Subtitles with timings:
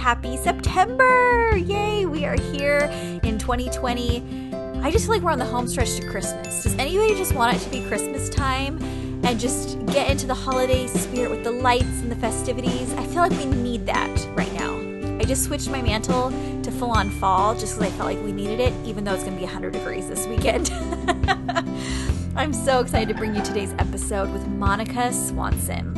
[0.00, 1.54] happy September.
[1.58, 2.88] Yay, we are here
[3.22, 4.50] in 2020.
[4.82, 6.62] I just feel like we're on the home stretch to Christmas.
[6.62, 8.78] Does anybody just want it to be Christmas time
[9.24, 12.94] and just get into the holiday spirit with the lights and the festivities?
[12.94, 14.74] I feel like we need that right now.
[15.18, 16.30] I just switched my mantle
[16.62, 19.24] to full on fall just because I felt like we needed it, even though it's
[19.24, 20.70] going to be 100 degrees this weekend.
[22.36, 25.92] I'm so excited to bring you today's episode with Monica Swanson.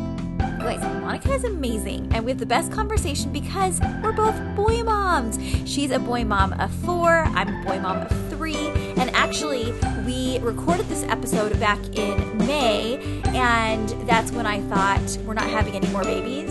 [1.12, 5.38] Monica is amazing, and we have the best conversation because we're both boy moms.
[5.70, 9.74] She's a boy mom of four, I'm a boy mom of three, and actually,
[10.06, 15.74] we recorded this episode back in May, and that's when I thought we're not having
[15.74, 16.48] any more babies.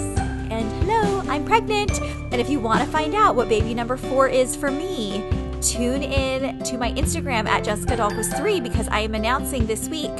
[0.52, 2.00] And hello, I'm pregnant.
[2.00, 5.28] And if you want to find out what baby number four is for me,
[5.63, 10.11] tune in to my Instagram at Jessica Dahlquist 3 because I am announcing this week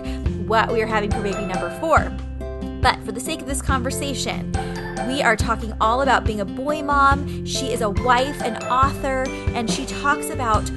[0.48, 2.12] what we are having for baby number four.
[2.82, 4.52] But for the sake of this conversation,
[5.08, 7.46] we are talking all about being a boy mom.
[7.46, 10.68] She is a wife, an author, and she talks about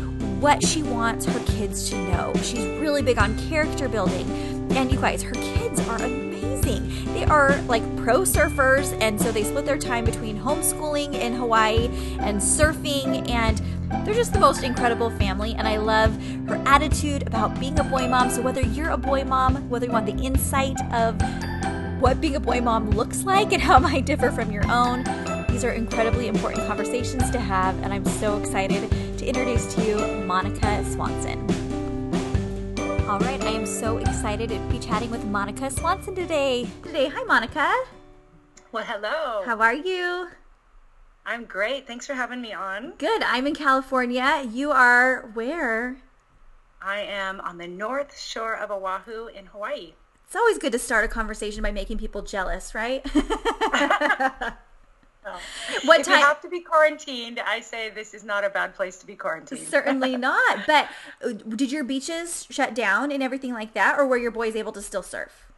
[0.40, 2.32] what she wants her kids to know.
[2.42, 4.28] She's really big on character building.
[4.72, 7.14] And you guys, her kids are amazing.
[7.14, 11.86] They are like pro surfers, and so they split their time between homeschooling in Hawaii
[12.18, 13.62] and surfing and
[14.04, 16.16] they're just the most incredible family, and I love
[16.48, 18.30] her attitude about being a boy mom.
[18.30, 21.18] So, whether you're a boy mom, whether you want the insight of
[22.04, 25.02] what being a boy mom looks like and how it might differ from your own.
[25.48, 29.96] These are incredibly important conversations to have, and I'm so excited to introduce to you
[30.26, 31.40] Monica Swanson.
[33.08, 36.68] All right, I am so excited to be chatting with Monica Swanson today.
[36.82, 37.74] Today, hi Monica.
[38.70, 39.42] Well, hello.
[39.46, 40.28] How are you?
[41.24, 41.86] I'm great.
[41.86, 42.92] Thanks for having me on.
[42.98, 43.22] Good.
[43.22, 44.46] I'm in California.
[44.52, 45.96] You are where?
[46.82, 49.94] I am on the north shore of Oahu in Hawaii.
[50.34, 53.06] It's always good to start a conversation by making people jealous, right?
[53.14, 53.20] what
[56.00, 56.18] if time?
[56.18, 59.14] you have to be quarantined, I say this is not a bad place to be
[59.14, 59.60] quarantined.
[59.60, 60.66] Certainly not.
[60.66, 60.88] But
[61.24, 64.72] uh, did your beaches shut down and everything like that, or were your boys able
[64.72, 65.52] to still surf?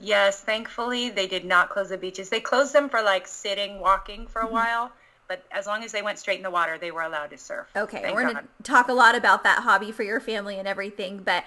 [0.00, 2.28] Yes, thankfully they did not close the beaches.
[2.28, 4.52] They closed them for like sitting, walking for a mm-hmm.
[4.54, 4.92] while
[5.28, 7.68] but as long as they went straight in the water, they were allowed to surf.
[7.76, 11.18] Okay, we're going to talk a lot about that hobby for your family and everything,
[11.18, 11.44] but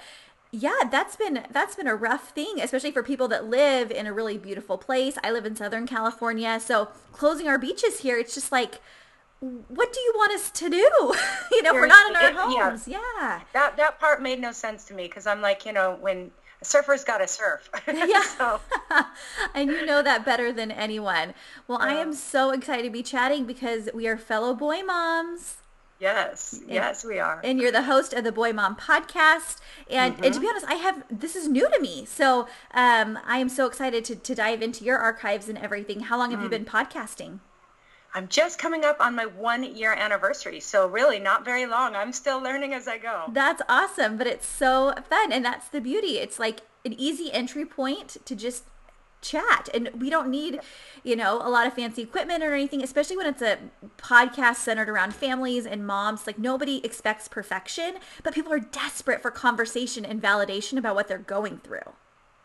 [0.52, 4.14] yeah that's been that's been a rough thing especially for people that live in a
[4.14, 5.18] really beautiful place.
[5.24, 8.82] I live in southern california so closing our beaches here it's just like
[9.40, 10.78] what do you want us to do?
[11.52, 12.88] You know Seriously, we're not in our it, homes.
[12.88, 13.00] Yeah.
[13.20, 16.32] yeah that that part made no sense to me because i'm like you know when
[16.62, 17.70] a surfer's got to surf.
[17.88, 18.58] Yeah.
[19.56, 21.34] And you know that better than anyone.
[21.68, 25.58] Well i am so excited to be chatting because we are fellow boy moms
[26.02, 27.40] Yes, and, yes, we are.
[27.44, 29.60] And you're the host of the Boy Mom podcast.
[29.88, 30.24] And, mm-hmm.
[30.24, 33.50] and to be honest, I have this is new to me, so um, I am
[33.50, 36.00] so excited to to dive into your archives and everything.
[36.02, 36.44] How long have mm.
[36.44, 37.40] you been podcasting?
[38.16, 41.96] I'm just coming up on my one year anniversary, so really not very long.
[41.96, 43.26] I'm still learning as I go.
[43.32, 46.18] That's awesome, but it's so fun, and that's the beauty.
[46.18, 48.64] It's like an easy entry point to just
[49.22, 49.70] chat.
[49.74, 50.60] And we don't need
[51.04, 53.58] you know a lot of fancy equipment or anything especially when it's a
[53.98, 56.28] podcast centered around families and moms.
[56.28, 61.18] Like nobody expects perfection but people are desperate for conversation and validation about what they're
[61.18, 61.94] going through.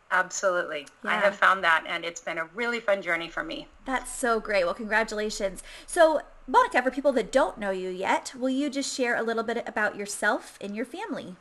[0.09, 0.87] Absolutely.
[1.03, 1.11] Yeah.
[1.11, 3.67] i have found that and it's been a really fun journey for me.
[3.85, 4.63] That's so great.
[4.63, 5.63] Well congratulations.
[5.85, 9.43] So monica for people that don't know you yet will you just share a little
[9.43, 11.35] bit about yourself and your family?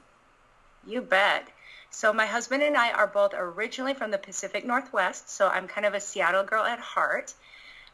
[0.87, 1.49] You bet
[1.97, 5.87] so my husband and I are both originally from the Pacific Northwest, so I'm kind
[5.87, 7.33] of a Seattle girl at heart.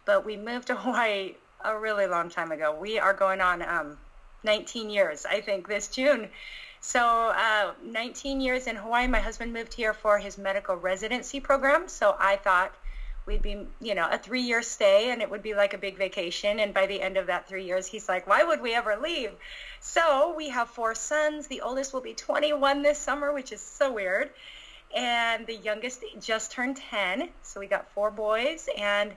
[0.04, 2.76] But we moved to Hawaii a really long time ago.
[2.76, 3.98] We are going on um,
[4.42, 6.30] 19 years, I think, this June.
[6.80, 9.06] So uh, 19 years in Hawaii.
[9.06, 11.86] My husband moved here for his medical residency program.
[11.86, 12.74] So I thought
[13.26, 16.60] we'd be, you know, a three-year stay, and it would be like a big vacation.
[16.60, 19.32] And by the end of that three years, he's like, "Why would we ever leave?"
[19.80, 21.46] So we have four sons.
[21.46, 24.30] The oldest will be 21 this summer, which is so weird.
[24.94, 27.30] And the youngest just turned 10.
[27.42, 28.68] So we got four boys.
[28.76, 29.12] And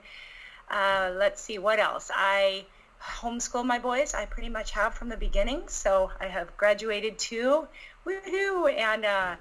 [0.70, 2.10] uh, let's see, what else?
[2.14, 2.64] I
[3.02, 4.14] homeschool my boys.
[4.14, 5.68] I pretty much have from the beginning.
[5.68, 7.68] So I have graduated two.
[8.06, 8.72] Woohoo!
[8.72, 9.36] And uh,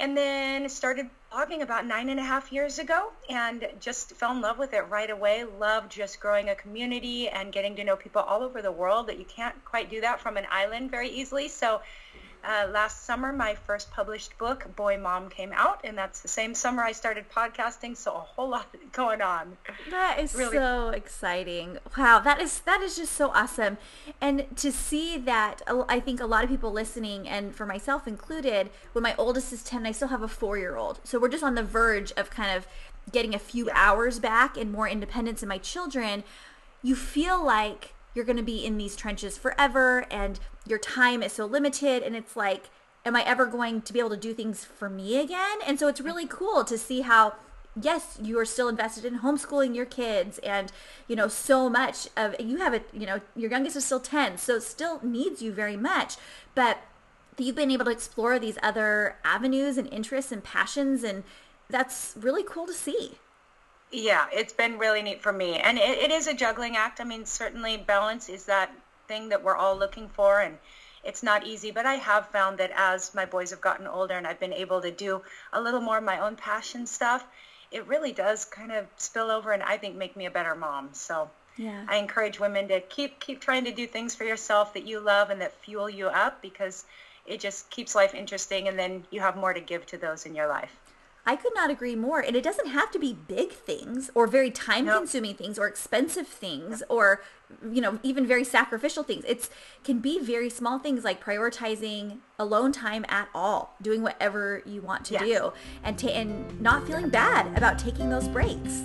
[0.00, 4.40] and then started blogging about nine and a half years ago and just fell in
[4.40, 5.44] love with it right away.
[5.44, 9.18] Loved just growing a community and getting to know people all over the world that
[9.18, 11.48] you can't quite do that from an island very easily.
[11.48, 11.80] So
[12.44, 16.54] uh, last summer, my first published book, Boy Mom, came out, and that's the same
[16.54, 17.96] summer I started podcasting.
[17.96, 19.56] So a whole lot going on.
[19.90, 21.78] That is really- so exciting!
[21.96, 23.78] Wow, that is that is just so awesome,
[24.20, 28.70] and to see that, I think a lot of people listening, and for myself included,
[28.92, 31.62] when my oldest is ten, I still have a four-year-old, so we're just on the
[31.62, 32.66] verge of kind of
[33.10, 36.22] getting a few hours back and more independence in my children.
[36.82, 41.32] You feel like you're going to be in these trenches forever and your time is
[41.32, 42.70] so limited and it's like
[43.04, 45.58] am i ever going to be able to do things for me again?
[45.66, 47.34] And so it's really cool to see how
[47.80, 50.70] yes you are still invested in homeschooling your kids and
[51.08, 54.36] you know so much of you have a you know your youngest is still 10
[54.36, 56.16] so still needs you very much.
[56.54, 56.78] But
[57.38, 61.24] you've been able to explore these other avenues and interests and passions and
[61.68, 63.18] that's really cool to see
[63.92, 65.56] yeah, it's been really neat for me.
[65.58, 67.00] And it, it is a juggling act.
[67.00, 68.74] I mean, certainly balance is that
[69.06, 70.40] thing that we're all looking for.
[70.40, 70.56] And
[71.04, 74.26] it's not easy, but I have found that as my boys have gotten older and
[74.26, 75.22] I've been able to do
[75.52, 77.26] a little more of my own passion stuff,
[77.70, 80.90] it really does kind of spill over and I think make me a better mom.
[80.92, 81.84] So yeah.
[81.88, 85.30] I encourage women to keep keep trying to do things for yourself that you love
[85.30, 86.84] and that fuel you up because
[87.26, 90.34] it just keeps life interesting and then you have more to give to those in
[90.34, 90.81] your life.
[91.24, 92.20] I could not agree more.
[92.20, 96.26] And it doesn't have to be big things or very time consuming things or expensive
[96.26, 97.22] things or
[97.70, 99.24] you know, even very sacrificial things.
[99.28, 99.50] It's
[99.84, 105.04] can be very small things like prioritizing alone time at all, doing whatever you want
[105.06, 105.22] to yes.
[105.22, 105.52] do
[105.84, 108.82] and ta- and not feeling bad about taking those breaks.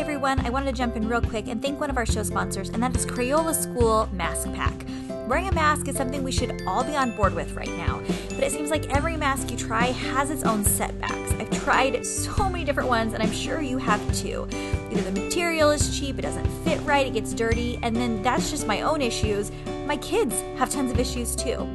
[0.00, 2.70] Everyone, I wanted to jump in real quick and thank one of our show sponsors,
[2.70, 4.86] and that is Crayola School Mask Pack.
[5.28, 8.00] Wearing a mask is something we should all be on board with right now,
[8.30, 11.32] but it seems like every mask you try has its own setbacks.
[11.34, 14.48] I've tried so many different ones, and I'm sure you have too.
[14.90, 18.50] Either the material is cheap, it doesn't fit right, it gets dirty, and then that's
[18.50, 19.52] just my own issues.
[19.84, 21.68] My kids have tons of issues too.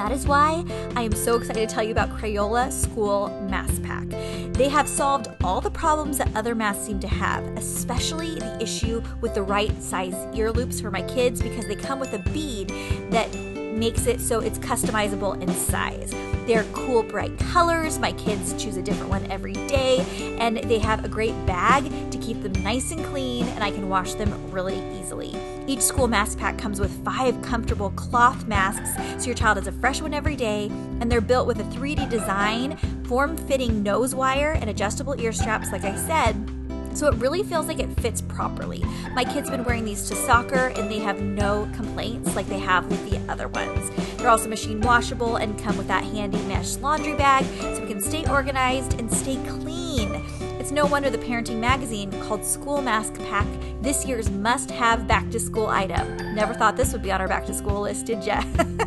[0.00, 0.64] That is why
[0.96, 4.08] I am so excited to tell you about Crayola School Mask Pack.
[4.54, 9.02] They have solved all the problems that other masks seem to have, especially the issue
[9.20, 12.70] with the right size ear loops for my kids because they come with a bead
[13.10, 13.30] that
[13.74, 16.29] makes it so it's customizable in size.
[16.50, 18.00] They're cool, bright colors.
[18.00, 20.04] My kids choose a different one every day,
[20.40, 23.88] and they have a great bag to keep them nice and clean, and I can
[23.88, 25.32] wash them really easily.
[25.68, 28.90] Each school mask pack comes with five comfortable cloth masks,
[29.22, 32.10] so your child has a fresh one every day, and they're built with a 3D
[32.10, 36.34] design, form fitting nose wire, and adjustable ear straps, like I said
[36.94, 38.82] so it really feels like it fits properly.
[39.14, 42.58] My kids have been wearing these to soccer and they have no complaints like they
[42.58, 43.90] have with the other ones.
[44.20, 48.02] They're also machine washable and come with that handy mesh laundry bag so we can
[48.02, 50.12] stay organized and stay clean.
[50.60, 53.46] It's no wonder the parenting magazine called School Mask Pack
[53.80, 56.34] this year's must have back to school item.
[56.34, 58.44] Never thought this would be on our back to school list, did ya?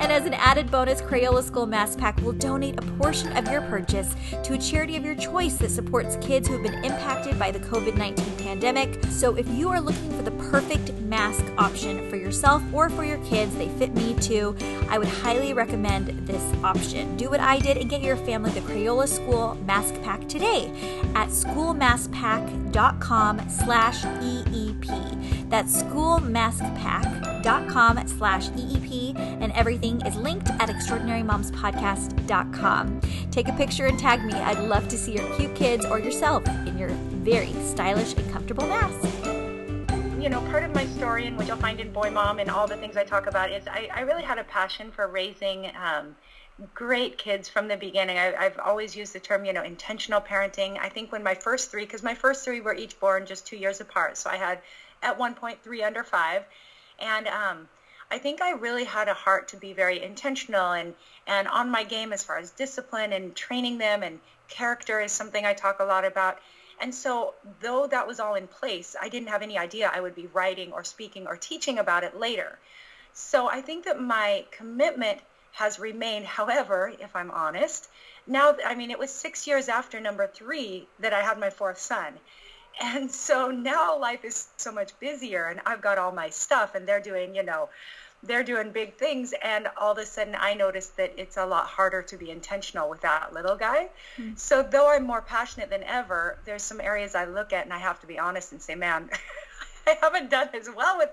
[0.00, 3.60] And as an added bonus, Crayola School Mask Pack will donate a portion of your
[3.62, 7.50] purchase to a charity of your choice that supports kids who have been impacted by
[7.50, 8.98] the COVID 19 pandemic.
[9.10, 13.24] So if you are looking for the perfect mask option for yourself or for your
[13.24, 14.56] kids, they fit me too,
[14.88, 17.16] I would highly recommend this option.
[17.16, 20.72] Do what I did and get your family the Crayola School Mask Pack today
[21.14, 25.48] at schoolmaskpack.com slash EEP.
[25.48, 33.00] That's schoolmaskpack.com slash EEP and everything is linked at extraordinarymomspodcast.com.
[33.30, 34.34] Take a picture and tag me.
[34.34, 38.66] I'd love to see your cute kids or yourself in your very stylish and comfortable
[38.66, 39.19] mask.
[40.20, 42.66] You know, part of my story, and what you'll find in Boy Mom and all
[42.66, 46.14] the things I talk about, is I, I really had a passion for raising um,
[46.74, 48.18] great kids from the beginning.
[48.18, 50.78] I, have always used the term, you know, intentional parenting.
[50.78, 53.56] I think when my first three, because my first three were each born just two
[53.56, 54.58] years apart, so I had
[55.02, 56.44] at one point three under five,
[56.98, 57.66] and um,
[58.10, 60.92] I think I really had a heart to be very intentional and,
[61.26, 65.46] and on my game as far as discipline and training them and character is something
[65.46, 66.38] I talk a lot about.
[66.80, 70.14] And so though that was all in place, I didn't have any idea I would
[70.14, 72.58] be writing or speaking or teaching about it later.
[73.12, 75.20] So I think that my commitment
[75.52, 77.88] has remained, however, if I'm honest,
[78.26, 81.78] now, I mean, it was six years after number three that I had my fourth
[81.78, 82.18] son.
[82.80, 86.86] And so now life is so much busier and I've got all my stuff and
[86.86, 87.68] they're doing, you know,
[88.22, 91.66] they're doing big things and all of a sudden i noticed that it's a lot
[91.66, 94.34] harder to be intentional with that little guy mm-hmm.
[94.36, 97.78] so though i'm more passionate than ever there's some areas i look at and i
[97.78, 99.08] have to be honest and say man
[99.86, 101.10] I haven't done as well with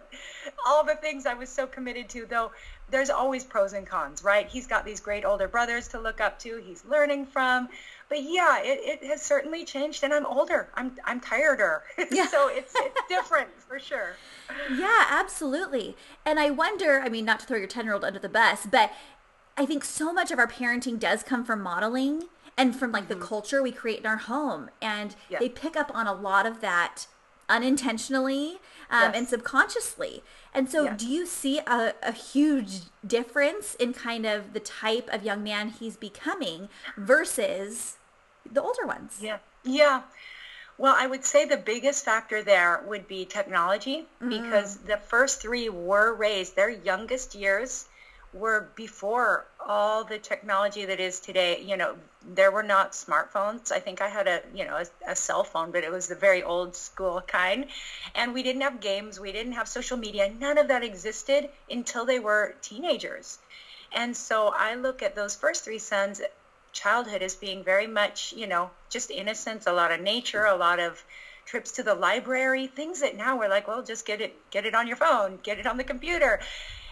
[0.65, 2.51] all the things I was so committed to, though
[2.89, 4.47] there's always pros and cons, right?
[4.47, 7.69] He's got these great older brothers to look up to, he's learning from.
[8.09, 10.69] But yeah, it, it has certainly changed and I'm older.
[10.75, 11.83] I'm I'm tireder.
[12.11, 12.27] Yeah.
[12.27, 14.15] so it's it's different for sure.
[14.73, 15.97] Yeah, absolutely.
[16.25, 18.91] And I wonder, I mean, not to throw your 10-year-old under the bus, but
[19.57, 22.23] I think so much of our parenting does come from modeling
[22.57, 23.19] and from like mm-hmm.
[23.19, 25.39] the culture we create in our home and yeah.
[25.39, 27.07] they pick up on a lot of that
[27.49, 29.11] unintentionally um, yes.
[29.15, 30.23] and subconsciously
[30.53, 30.99] and so yes.
[30.99, 35.69] do you see a, a huge difference in kind of the type of young man
[35.69, 37.97] he's becoming versus
[38.49, 40.01] the older ones yeah yeah
[40.79, 44.29] well, I would say the biggest factor there would be technology mm-hmm.
[44.29, 47.87] because the first three were raised, their youngest years
[48.33, 51.61] were before all the technology that is today.
[51.61, 51.95] You know,
[52.35, 53.71] there were not smartphones.
[53.71, 56.15] I think I had a, you know, a, a, cell phone, but it was the
[56.15, 57.65] very old school kind.
[58.15, 59.19] And we didn't have games.
[59.19, 60.31] We didn't have social media.
[60.39, 63.39] None of that existed until they were teenagers.
[63.93, 66.21] And so I look at those first three sons
[66.73, 70.79] childhood as being very much, you know, just innocence, a lot of nature, a lot
[70.79, 71.03] of
[71.45, 74.75] trips to the library, things that now we're like, well, just get it, get it
[74.75, 76.39] on your phone, get it on the computer.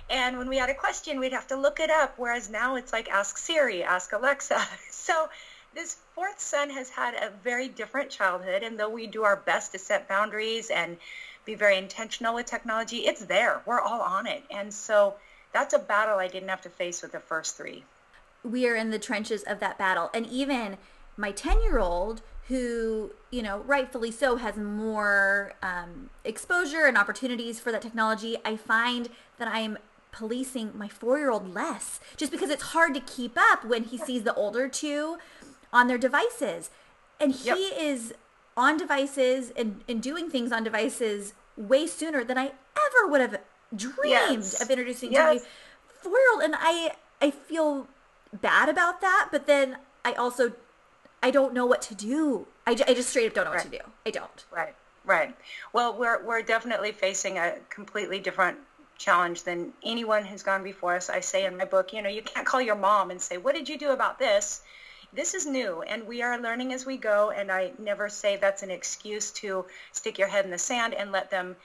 [0.09, 2.13] And when we had a question, we'd have to look it up.
[2.17, 4.61] Whereas now it's like ask Siri, ask Alexa.
[4.91, 5.29] So
[5.75, 8.63] this fourth son has had a very different childhood.
[8.63, 10.97] And though we do our best to set boundaries and
[11.45, 13.61] be very intentional with technology, it's there.
[13.65, 14.43] We're all on it.
[14.49, 15.15] And so
[15.53, 17.83] that's a battle I didn't have to face with the first three.
[18.43, 20.09] We are in the trenches of that battle.
[20.13, 20.77] And even
[21.17, 27.59] my 10 year old, who, you know, rightfully so, has more um, exposure and opportunities
[27.59, 29.77] for that technology, I find that I'm
[30.15, 33.97] policing my four year old less just because it's hard to keep up when he
[33.97, 35.17] sees the older two
[35.73, 36.69] on their devices.
[37.19, 37.57] And he yep.
[37.77, 38.13] is
[38.55, 43.41] on devices and, and doing things on devices way sooner than I ever would have
[43.75, 44.61] dreamed yes.
[44.61, 45.41] of introducing yes.
[45.41, 45.49] to my
[46.01, 46.43] four year old.
[46.43, 46.91] And I,
[47.21, 47.87] I feel
[48.33, 50.53] bad about that, but then I also,
[51.21, 52.47] I don't know what to do.
[52.65, 53.65] I, I just straight up don't know right.
[53.65, 53.83] what to do.
[54.05, 54.45] I don't.
[54.49, 54.75] Right.
[55.03, 55.35] Right.
[55.73, 58.57] Well, we're, we're definitely facing a completely different
[58.97, 61.09] challenge than anyone who's gone before us.
[61.09, 63.55] I say in my book, you know, you can't call your mom and say, what
[63.55, 64.61] did you do about this?
[65.13, 67.31] This is new and we are learning as we go.
[67.31, 71.11] And I never say that's an excuse to stick your head in the sand and
[71.11, 71.55] let them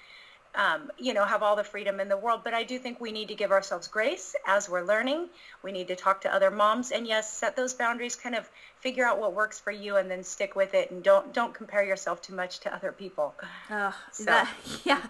[0.55, 2.43] um, you know, have all the freedom in the world.
[2.45, 5.29] But I do think we need to give ourselves grace as we're learning.
[5.63, 8.17] We need to talk to other moms, and yes, set those boundaries.
[8.17, 10.91] Kind of figure out what works for you, and then stick with it.
[10.91, 13.35] And don't don't compare yourself too much to other people.
[13.71, 14.25] Oh, so.
[14.25, 14.51] that,
[14.85, 15.07] yeah,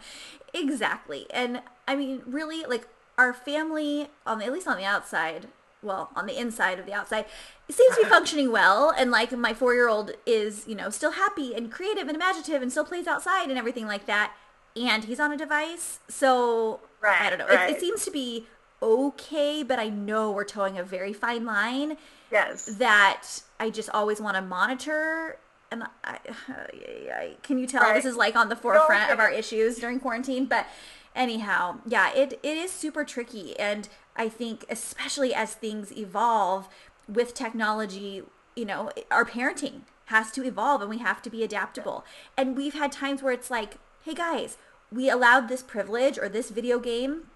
[0.53, 1.27] exactly.
[1.31, 5.49] And I mean, really, like our family on the, at least on the outside.
[5.83, 7.25] Well, on the inside of the outside,
[7.67, 8.93] it seems to be functioning well.
[8.95, 12.61] And like my four year old is, you know, still happy and creative and imaginative
[12.61, 14.35] and still plays outside and everything like that
[14.77, 16.01] and he's on a device.
[16.09, 17.47] So right, I don't know.
[17.47, 17.71] Right.
[17.71, 18.47] It, it, seems to be
[18.83, 21.97] okay, but I know we're towing a very fine line.
[22.31, 22.65] Yes.
[22.65, 23.27] That
[23.59, 25.39] I just always want to monitor.
[25.71, 26.19] And I,
[26.49, 27.95] I, can you tell right.
[27.95, 30.47] this is like on the forefront no, of our issues during quarantine?
[30.47, 30.67] But
[31.15, 33.59] anyhow, yeah, it, it is super tricky.
[33.59, 36.69] And I think, especially as things evolve
[37.09, 38.23] with technology,
[38.57, 42.05] you know, our parenting has to evolve and we have to be adaptable.
[42.37, 44.57] And we've had times where it's like, hey guys,
[44.93, 47.29] we allowed this privilege or this video game.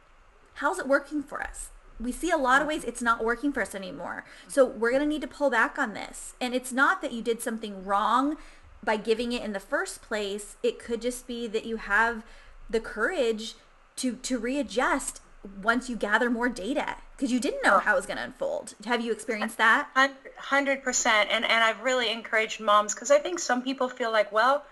[0.54, 1.70] How's it working for us?
[2.00, 4.24] We see a lot of ways it's not working for us anymore.
[4.48, 6.34] So we're going to need to pull back on this.
[6.40, 8.36] And it's not that you did something wrong
[8.82, 10.56] by giving it in the first place.
[10.62, 12.24] It could just be that you have
[12.68, 13.54] the courage
[13.96, 15.20] to to readjust
[15.62, 18.74] once you gather more data because you didn't know how it was going to unfold.
[18.84, 19.88] Have you experienced that?
[19.94, 21.06] 100%.
[21.06, 24.64] And, and I've really encouraged moms because I think some people feel like, well,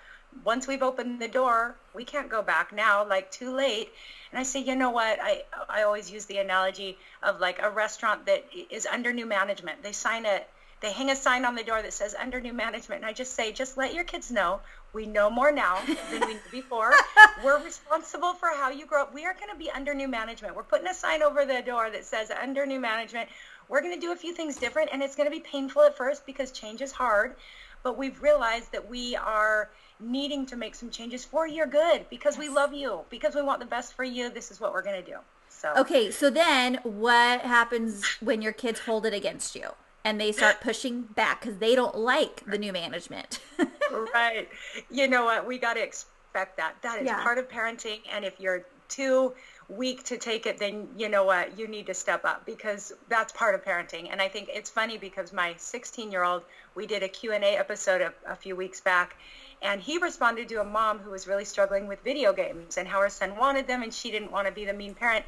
[0.45, 3.91] once we've opened the door, we can't go back now, like too late.
[4.31, 5.19] And I say, you know what?
[5.21, 9.83] I, I always use the analogy of like a restaurant that is under new management.
[9.83, 10.41] They sign a,
[10.81, 13.03] they hang a sign on the door that says under new management.
[13.03, 14.61] And I just say, just let your kids know
[14.93, 15.81] we know more now
[16.11, 16.93] than we knew before.
[17.45, 19.15] We're responsible for how you grow up.
[19.15, 20.55] We are going to be under new management.
[20.55, 23.29] We're putting a sign over the door that says under new management.
[23.69, 25.97] We're going to do a few things different and it's going to be painful at
[25.97, 27.37] first because change is hard.
[27.83, 29.71] But we've realized that we are
[30.03, 32.49] needing to make some changes for your good because yes.
[32.49, 34.31] we love you, because we want the best for you.
[34.31, 35.19] This is what we're going to do.
[35.49, 39.71] So Okay, so then what happens when your kids hold it against you?
[40.05, 43.41] and they start pushing back because they don't like the new management.
[44.15, 44.49] right.
[44.91, 45.47] You know what?
[45.47, 46.75] We got to expect that.
[46.83, 47.23] That is yeah.
[47.23, 48.01] part of parenting.
[48.13, 49.33] And if you're too
[49.69, 51.59] weak to take it, then you know what?
[51.59, 54.09] You need to step up because that's part of parenting.
[54.11, 56.43] And I think it's funny because my 16-year-old,
[56.75, 59.17] we did a Q&A episode a, a few weeks back,
[59.63, 63.01] and he responded to a mom who was really struggling with video games and how
[63.01, 65.25] her son wanted them and she didn't want to be the mean parent.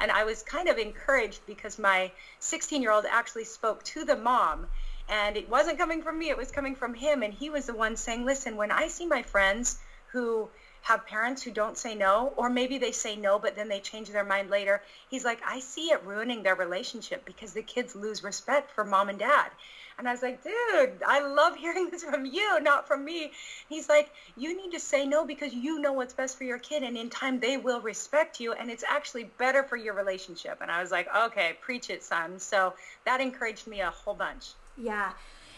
[0.00, 2.10] And I was kind of encouraged because my
[2.40, 4.66] 16-year-old actually spoke to the mom
[5.08, 7.22] and it wasn't coming from me, it was coming from him.
[7.22, 9.78] And he was the one saying, listen, when I see my friends
[10.12, 10.48] who
[10.82, 14.10] have parents who don't say no, or maybe they say no, but then they change
[14.10, 14.82] their mind later.
[15.08, 19.08] He's like, I see it ruining their relationship because the kids lose respect for mom
[19.08, 19.50] and dad.
[19.98, 23.32] And I was like, dude, I love hearing this from you, not from me.
[23.68, 26.82] He's like, you need to say no because you know what's best for your kid.
[26.82, 28.52] And in time, they will respect you.
[28.52, 30.58] And it's actually better for your relationship.
[30.60, 32.38] And I was like, okay, preach it, son.
[32.38, 32.74] So
[33.04, 34.52] that encouraged me a whole bunch.
[34.76, 35.12] Yeah.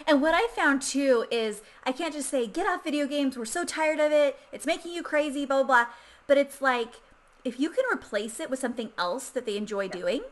[0.07, 3.39] And what I found too is I can't just say, get off video games.
[3.39, 4.39] We're so tired of it.
[4.53, 5.87] It's making you crazy, blah, blah, blah.
[6.27, 6.95] But it's like,
[7.45, 10.23] if you can replace it with something else that they enjoy doing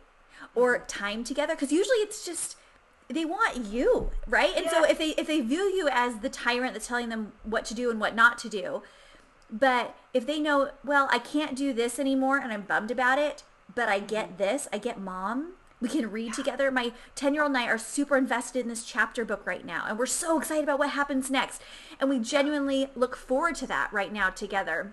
[0.55, 0.87] or mm-hmm.
[0.87, 2.57] time together, because usually it's just,
[3.09, 4.55] they want you, right?
[4.57, 4.71] And yeah.
[4.71, 7.75] so if they if they view you as the tyrant that's telling them what to
[7.75, 8.83] do and what not to do,
[9.51, 13.43] but if they know, well, I can't do this anymore and I'm bummed about it,
[13.75, 14.37] but I get mm-hmm.
[14.39, 16.71] this, I get mom, we can read together.
[16.71, 19.85] My 10 year old and I are super invested in this chapter book right now,
[19.87, 21.61] and we're so excited about what happens next.
[22.01, 24.93] And we genuinely look forward to that right now together.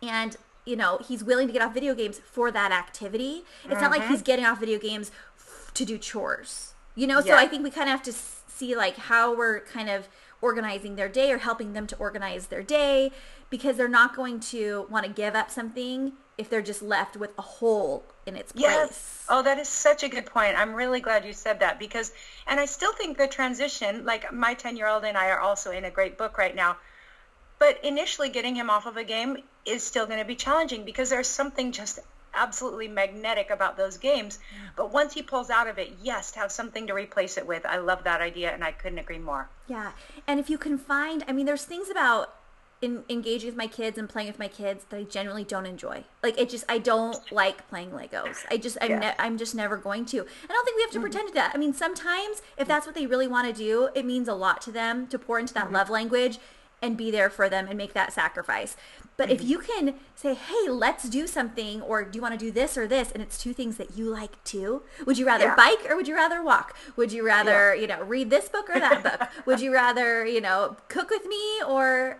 [0.00, 3.42] And you know, he's willing to get off video games for that activity.
[3.64, 4.12] It's not like mm-hmm.
[4.12, 5.10] he's getting off video games
[5.74, 6.74] to do chores.
[6.94, 9.88] You know, so I think we kind of have to see like how we're kind
[9.88, 10.08] of
[10.42, 13.12] organizing their day or helping them to organize their day
[13.48, 17.36] because they're not going to want to give up something if they're just left with
[17.38, 18.64] a hole in its place.
[18.64, 19.24] Yes.
[19.28, 20.56] Oh, that is such a good point.
[20.56, 22.12] I'm really glad you said that because,
[22.46, 25.70] and I still think the transition, like my 10 year old and I are also
[25.70, 26.76] in a great book right now,
[27.58, 31.10] but initially getting him off of a game is still going to be challenging because
[31.10, 32.00] there's something just
[32.34, 34.38] absolutely magnetic about those games.
[34.76, 37.64] But once he pulls out of it, yes, to have something to replace it with.
[37.66, 39.48] I love that idea and I couldn't agree more.
[39.68, 39.92] Yeah.
[40.26, 42.34] And if you can find, I mean, there's things about
[42.82, 46.04] in, engaging with my kids and playing with my kids that I genuinely don't enjoy.
[46.22, 48.44] Like it just I don't like playing Legos.
[48.50, 48.98] I just I'm yeah.
[48.98, 50.18] ne- I'm just never going to.
[50.18, 51.02] I don't think we have to mm-hmm.
[51.02, 51.52] pretend to that.
[51.54, 54.60] I mean, sometimes if that's what they really want to do, it means a lot
[54.62, 55.76] to them to pour into that mm-hmm.
[55.76, 56.38] love language
[56.82, 58.76] and be there for them and make that sacrifice.
[59.16, 59.36] But mm-hmm.
[59.36, 62.76] if you can say, "Hey, let's do something," or "Do you want to do this
[62.76, 64.82] or this?" and it's two things that you like too.
[65.06, 65.56] Would you rather yeah.
[65.56, 66.76] bike or would you rather walk?
[66.96, 67.80] Would you rather, yeah.
[67.80, 69.28] you know, read this book or that book?
[69.46, 72.18] would you rather, you know, cook with me or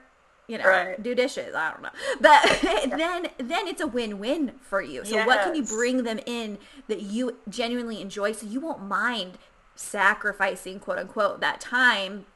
[0.49, 1.03] you know, right.
[1.03, 1.55] do dishes.
[1.55, 1.89] I don't know.
[2.21, 2.97] But yeah.
[2.97, 5.05] then then it's a win-win for you.
[5.05, 5.27] So yes.
[5.27, 6.59] what can you bring them in
[6.89, 9.39] that you genuinely enjoy so you won't mind
[9.75, 12.27] sacrificing quote unquote that time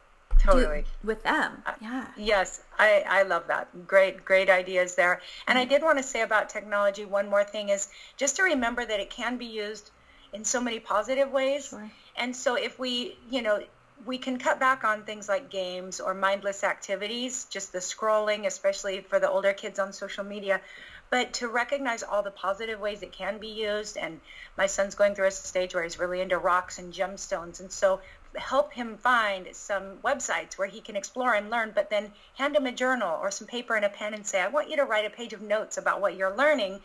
[0.47, 1.63] totally with them.
[1.67, 2.07] Uh, yeah.
[2.17, 3.87] Yes, I I love that.
[3.87, 5.21] Great great ideas there.
[5.47, 5.67] And mm-hmm.
[5.67, 9.01] I did want to say about technology one more thing is just to remember that
[9.01, 9.91] it can be used
[10.33, 11.69] in so many positive ways.
[11.69, 11.91] Sure.
[12.17, 13.63] And so if we, you know,
[14.05, 19.01] we can cut back on things like games or mindless activities, just the scrolling, especially
[19.01, 20.61] for the older kids on social media.
[21.09, 24.21] But to recognize all the positive ways it can be used, and
[24.59, 28.01] my son's going through a stage where he's really into rocks and gemstones, and so
[28.37, 32.67] help him find some websites where he can explore and learn, but then hand him
[32.67, 35.07] a journal or some paper and a pen and say, I want you to write
[35.07, 36.81] a page of notes about what you're learning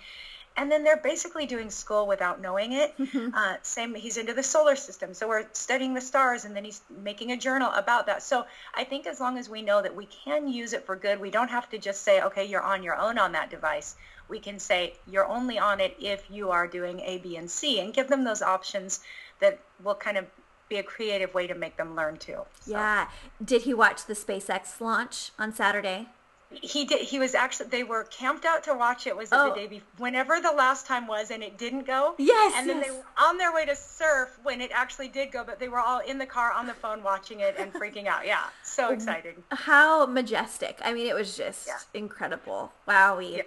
[0.58, 2.98] and then they're basically doing school without knowing it.
[2.98, 3.34] Mm-hmm.
[3.34, 6.82] Uh, same, he's into the solar system, so we're studying the stars, and then he's
[7.04, 8.22] making a journal about that.
[8.22, 11.20] So I think as long as we know that we can use it for good,
[11.20, 13.96] we don't have to just say, okay, you're on your own on that device.
[14.28, 17.80] We can say you're only on it if you are doing A, B, and C,
[17.80, 19.00] and give them those options
[19.40, 20.26] that will kind of
[20.72, 22.40] be a creative way to make them learn too.
[22.62, 22.72] So.
[22.72, 23.10] Yeah.
[23.44, 26.08] Did he watch the SpaceX launch on Saturday?
[26.54, 29.50] he did he was actually they were camped out to watch it was oh.
[29.50, 32.78] the day before whenever the last time was and it didn't go yes and then
[32.78, 32.88] yes.
[32.88, 35.80] they were on their way to surf when it actually did go but they were
[35.80, 39.42] all in the car on the phone watching it and freaking out yeah so exciting
[39.52, 41.78] how majestic i mean it was just yeah.
[41.94, 43.44] incredible wowie yeah.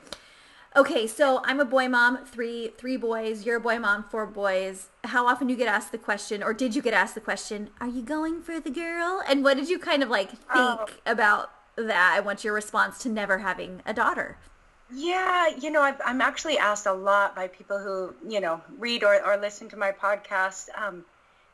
[0.77, 4.89] Okay so i'm a boy mom three three boys you're a boy mom four boys
[5.05, 7.89] how often you get asked the question or did you get asked the question are
[7.89, 10.87] you going for the girl and what did you kind of like think oh.
[11.07, 14.39] about that and what's your response to never having a daughter?
[14.93, 19.03] Yeah, you know, i am actually asked a lot by people who, you know, read
[19.03, 21.05] or, or listen to my podcast um,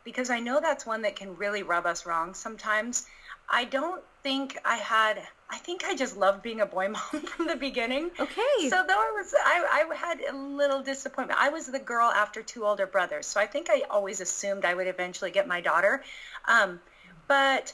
[0.05, 3.07] because I know that's one that can really rub us wrong sometimes.
[3.49, 7.47] I don't think I had, I think I just loved being a boy mom from
[7.47, 8.11] the beginning.
[8.19, 8.69] Okay.
[8.69, 11.41] So though I was, I, I had a little disappointment.
[11.41, 13.27] I was the girl after two older brothers.
[13.27, 16.03] So I think I always assumed I would eventually get my daughter.
[16.47, 16.81] Um,
[17.27, 17.73] but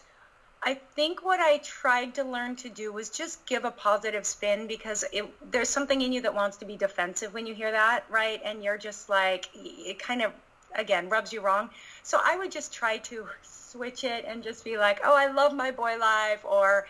[0.62, 4.66] I think what I tried to learn to do was just give a positive spin
[4.66, 8.04] because it, there's something in you that wants to be defensive when you hear that,
[8.08, 8.40] right?
[8.44, 10.32] And you're just like, it kind of,
[10.74, 11.70] again, rubs you wrong.
[12.02, 15.54] So I would just try to switch it and just be like, oh, I love
[15.54, 16.86] my boy life, or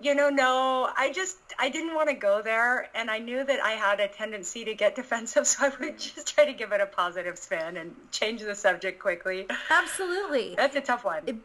[0.00, 2.88] you know, no, I just, I didn't want to go there.
[2.94, 5.46] And I knew that I had a tendency to get defensive.
[5.46, 9.00] So I would just try to give it a positive spin and change the subject
[9.00, 9.46] quickly.
[9.70, 10.54] Absolutely.
[10.56, 11.42] That's a tough one.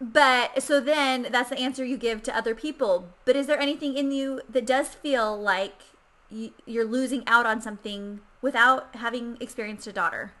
[0.00, 3.08] but so then that's the answer you give to other people.
[3.24, 5.82] But is there anything in you that does feel like
[6.66, 10.32] you're losing out on something without having experienced a daughter?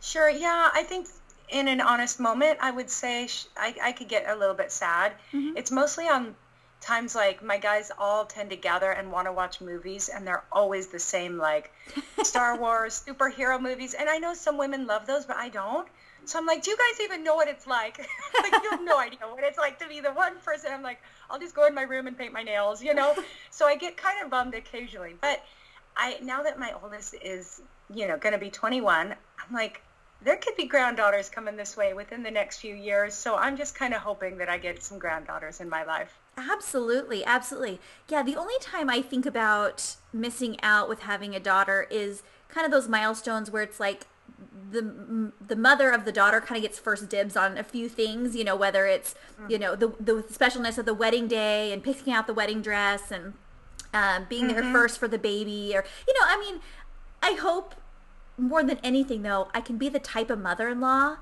[0.00, 0.30] Sure.
[0.30, 0.70] Yeah.
[0.72, 1.08] I think
[1.48, 5.12] in an honest moment, I would say I, I could get a little bit sad.
[5.32, 5.56] Mm-hmm.
[5.56, 6.34] It's mostly on
[6.80, 10.44] times like my guys all tend to gather and want to watch movies and they're
[10.52, 11.72] always the same like
[12.22, 15.88] Star Wars superhero movies and I know some women love those but I don't.
[16.24, 17.98] So I'm like do you guys even know what it's like?
[18.42, 20.70] Like you have no idea what it's like to be the one person.
[20.72, 23.16] I'm like I'll just go in my room and paint my nails you know?
[23.50, 25.42] So I get kind of bummed occasionally but
[25.96, 27.62] I now that my oldest is
[27.92, 29.82] you know going to be 21 I'm like
[30.22, 33.14] there could be granddaughters coming this way within the next few years.
[33.14, 36.18] So I'm just kind of hoping that I get some granddaughters in my life.
[36.36, 37.80] Absolutely, absolutely.
[38.08, 42.64] Yeah, the only time I think about missing out with having a daughter is kind
[42.64, 44.06] of those milestones where it's like
[44.70, 48.34] the the mother of the daughter kind of gets first dibs on a few things,
[48.34, 49.50] you know, whether it's, mm.
[49.50, 53.10] you know, the the specialness of the wedding day and picking out the wedding dress
[53.10, 53.34] and
[53.94, 54.60] um, being mm-hmm.
[54.60, 56.60] there first for the baby or you know, I mean,
[57.22, 57.74] I hope
[58.38, 61.16] more than anything though, I can be the type of mother-in-law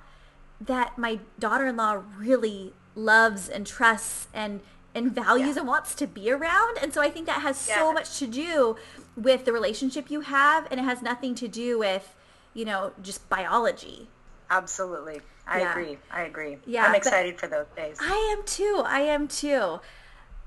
[0.61, 4.61] that my daughter-in-law really loves and trusts and
[4.94, 5.62] and values yeah.
[5.62, 6.79] and wants to be around.
[6.81, 7.79] And so I think that has yeah.
[7.79, 8.77] so much to do
[9.16, 12.14] with the relationship you have and it has nothing to do with,
[12.55, 14.09] you know, just biology.
[14.48, 15.20] Absolutely.
[15.48, 15.70] I yeah.
[15.72, 15.98] agree.
[16.12, 16.59] I agree.
[16.64, 16.85] Yeah.
[16.85, 17.98] I'm excited for those days.
[18.00, 18.83] I am too.
[18.87, 19.81] I am too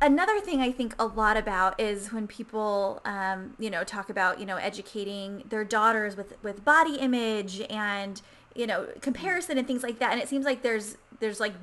[0.02, 4.40] another thing I think a lot about is when people, um, you know, talk about,
[4.40, 8.22] you know, educating their daughters with, with body image and,
[8.56, 10.12] you know, comparison and things like that.
[10.12, 11.54] And it seems like there's, there's like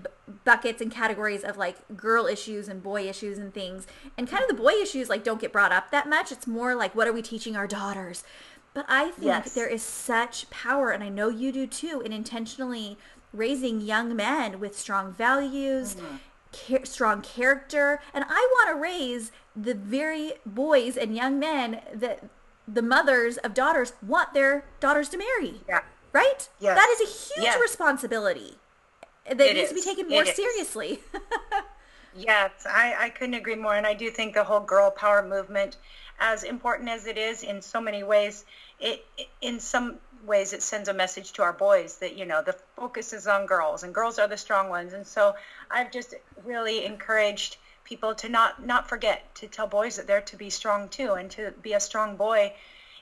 [0.44, 3.86] buckets and categories of like girl issues and boy issues and things.
[4.18, 6.32] And kind of the boy issues like don't get brought up that much.
[6.32, 8.24] It's more like, what are we teaching our daughters?
[8.72, 9.54] But I think yes.
[9.54, 12.98] there is such power, and I know you do too, in intentionally
[13.32, 16.16] raising young men with strong values mm-hmm
[16.84, 22.24] strong character, and I want to raise the very boys and young men that
[22.66, 25.60] the mothers of daughters want their daughters to marry.
[25.68, 25.82] Yeah.
[26.12, 26.48] Right?
[26.60, 26.76] Yes.
[26.76, 27.60] That is a huge yes.
[27.60, 28.54] responsibility
[29.26, 29.68] that it needs is.
[29.70, 31.00] to be taken more it seriously.
[32.16, 33.74] yes, I, I couldn't agree more.
[33.74, 35.76] And I do think the whole girl power movement,
[36.20, 38.44] as important as it is in so many ways,
[38.78, 39.04] it
[39.40, 43.12] in some ways it sends a message to our boys that you know the focus
[43.12, 44.92] is on girls and girls are the strong ones.
[44.92, 45.34] And so
[45.70, 50.36] i've just really encouraged people to not not forget to tell boys that they're to
[50.36, 51.12] be strong too.
[51.12, 52.52] And to be a strong boy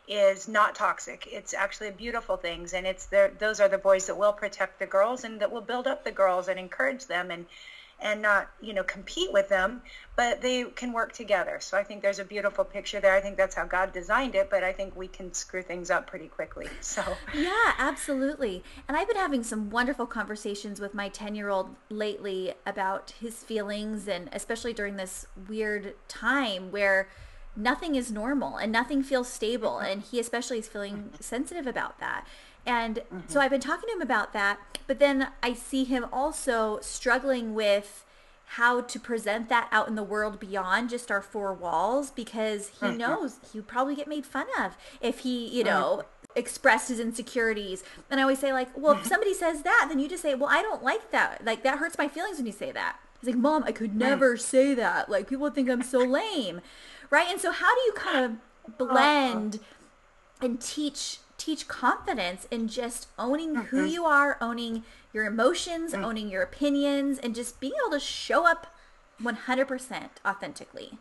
[0.09, 1.29] is not toxic.
[1.31, 2.73] It's actually beautiful things.
[2.75, 5.61] And it's there those are the boys that will protect the girls and that will
[5.61, 7.31] build up the girls and encourage them.
[7.31, 7.47] And
[8.03, 9.83] and not you know compete with them
[10.15, 11.59] but they can work together.
[11.61, 13.15] So i think there's a beautiful picture there.
[13.15, 16.07] I think that's how god designed it but i think we can screw things up
[16.07, 16.69] pretty quickly.
[16.81, 17.03] So
[17.35, 18.63] yeah absolutely.
[18.89, 23.43] And i've been having some wonderful conversations with my 10 year old lately about his
[23.43, 27.09] feelings and especially during this weird time where
[27.55, 31.17] nothing is normal and nothing feels stable and he especially is feeling mm-hmm.
[31.21, 32.27] sensitive about that
[32.67, 33.21] and mm-hmm.
[33.29, 37.55] so I've been talking to him about that, but then I see him also struggling
[37.55, 38.05] with
[38.57, 42.87] how to present that out in the world beyond just our four walls because he
[42.87, 42.99] mm-hmm.
[42.99, 46.39] knows he would probably get made fun of if he, you know, mm-hmm.
[46.39, 47.83] expressed his insecurities.
[48.11, 49.09] And I always say like, well, if mm-hmm.
[49.09, 51.43] somebody says that, then you just say, well, I don't like that.
[51.45, 52.99] Like that hurts my feelings when you say that.
[53.21, 55.09] He's like, mom, I could never say that.
[55.09, 56.61] Like people think I'm so lame.
[57.09, 57.29] Right.
[57.31, 58.25] And so how do you kind
[58.67, 59.61] of blend
[60.43, 63.63] and teach teach confidence in just owning mm-hmm.
[63.67, 66.05] who you are, owning your emotions, mm-hmm.
[66.05, 68.75] owning your opinions, and just being able to show up
[69.21, 70.99] 100% authentically.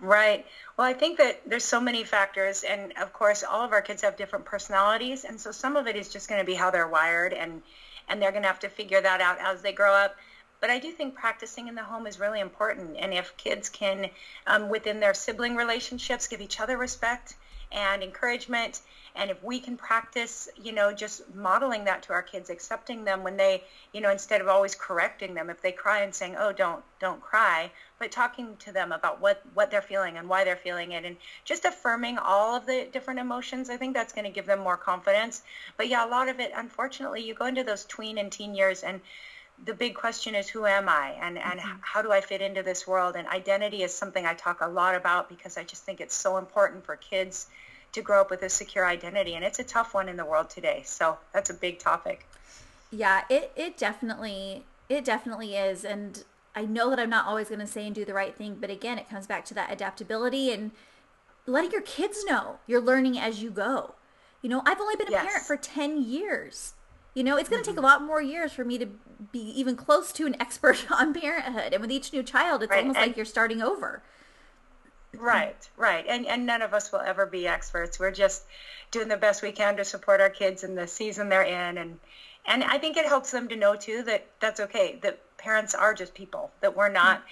[0.00, 0.44] Right.
[0.76, 4.02] Well, I think that there's so many factors, and of course, all of our kids
[4.02, 6.86] have different personalities, and so some of it is just going to be how they're
[6.88, 7.62] wired, and
[8.08, 10.14] and they're going to have to figure that out as they grow up.
[10.60, 14.10] But I do think practicing in the home is really important, and if kids can,
[14.46, 17.34] um, within their sibling relationships, give each other respect
[17.72, 18.80] and encouragement
[19.16, 23.22] and if we can practice you know just modeling that to our kids accepting them
[23.22, 26.52] when they you know instead of always correcting them if they cry and saying oh
[26.52, 30.56] don't don't cry but talking to them about what what they're feeling and why they're
[30.56, 34.30] feeling it and just affirming all of the different emotions i think that's going to
[34.30, 35.42] give them more confidence
[35.76, 38.82] but yeah a lot of it unfortunately you go into those tween and teen years
[38.82, 39.00] and
[39.64, 41.78] the big question is who am I and, and mm-hmm.
[41.80, 43.16] how do I fit into this world?
[43.16, 46.36] And identity is something I talk a lot about because I just think it's so
[46.36, 47.46] important for kids
[47.92, 49.34] to grow up with a secure identity.
[49.34, 50.82] And it's a tough one in the world today.
[50.84, 52.26] So that's a big topic.
[52.90, 55.84] Yeah, it, it definitely, it definitely is.
[55.84, 56.22] And
[56.54, 58.70] I know that I'm not always going to say and do the right thing, but
[58.70, 60.70] again, it comes back to that adaptability and
[61.46, 63.94] letting your kids know you're learning as you go.
[64.42, 65.26] You know, I've only been a yes.
[65.26, 66.74] parent for 10 years.
[67.14, 67.76] You know, it's going to mm-hmm.
[67.76, 68.86] take a lot more years for me to
[69.32, 71.72] be even close to an expert on parenthood.
[71.72, 72.80] And with each new child, it's right.
[72.80, 74.02] almost and, like you're starting over.
[75.18, 76.04] Right, right.
[76.08, 77.98] And and none of us will ever be experts.
[77.98, 78.44] We're just
[78.90, 81.98] doing the best we can to support our kids in the season they're in and
[82.46, 84.98] and I think it helps them to know too that that's okay.
[85.02, 86.50] That parents are just people.
[86.60, 86.94] That we're hmm.
[86.94, 87.22] not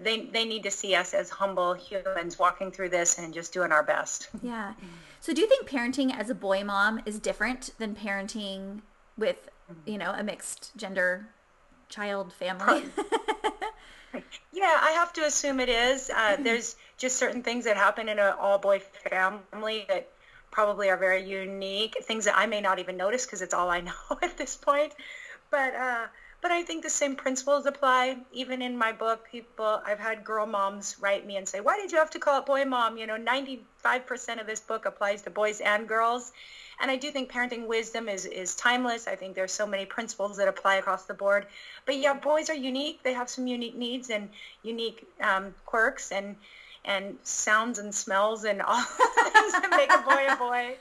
[0.00, 3.72] they they need to see us as humble humans walking through this and just doing
[3.72, 4.28] our best.
[4.42, 4.74] Yeah.
[5.20, 8.80] So do you think parenting as a boy mom is different than parenting
[9.16, 9.74] with hmm.
[9.86, 11.28] you know a mixed gender
[11.88, 12.84] child family
[14.52, 16.42] yeah i have to assume it is uh, hmm.
[16.42, 18.78] there's just certain things that happen in an all boy
[19.10, 20.08] family that
[20.50, 23.80] probably are very unique things that i may not even notice because it's all i
[23.88, 24.92] know at this point
[25.50, 26.06] but uh,
[26.40, 28.16] but I think the same principles apply.
[28.32, 31.92] Even in my book, people I've had girl moms write me and say, "Why did
[31.92, 35.30] you have to call it boy mom?" You know, 95% of this book applies to
[35.30, 36.32] boys and girls.
[36.80, 39.06] And I do think parenting wisdom is, is timeless.
[39.06, 41.46] I think there's so many principles that apply across the board.
[41.86, 43.04] But yeah, boys are unique.
[43.04, 44.30] They have some unique needs and
[44.64, 46.34] unique um, quirks and
[46.84, 50.76] and sounds and smells and all things that make a boy a boy.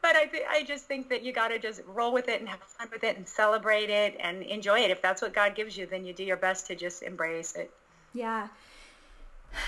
[0.00, 2.48] But I th- I just think that you got to just roll with it and
[2.48, 4.90] have fun with it and celebrate it and enjoy it.
[4.90, 7.70] If that's what God gives you, then you do your best to just embrace it.
[8.12, 8.48] Yeah.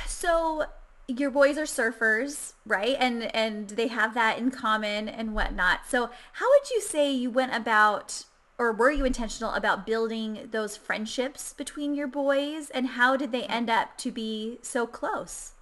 [0.06, 0.66] So
[1.08, 2.96] your boys are surfers, right?
[2.98, 5.80] And and they have that in common and whatnot.
[5.88, 8.24] So how would you say you went about
[8.58, 13.44] or were you intentional about building those friendships between your boys and how did they
[13.44, 15.52] end up to be so close?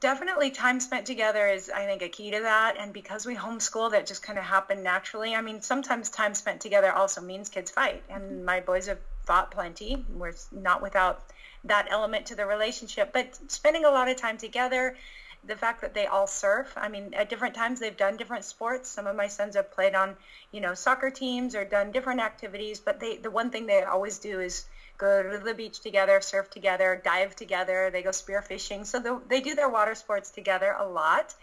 [0.00, 3.90] Definitely time spent together is I think a key to that and because we homeschool
[3.90, 5.34] that just kind of happened naturally.
[5.34, 8.44] I mean, sometimes time spent together also means kids fight and mm-hmm.
[8.44, 10.04] my boys have fought plenty.
[10.08, 11.24] We're not without
[11.64, 13.12] that element to the relationship.
[13.12, 14.96] But spending a lot of time together,
[15.44, 16.72] the fact that they all surf.
[16.76, 18.88] I mean, at different times they've done different sports.
[18.88, 20.16] Some of my sons have played on,
[20.50, 22.80] you know, soccer teams or done different activities.
[22.80, 24.66] But they, the one thing they always do is
[24.98, 27.90] go to the beach together, surf together, dive together.
[27.90, 28.84] They go spearfishing.
[28.86, 31.34] So the, they do their water sports together a lot.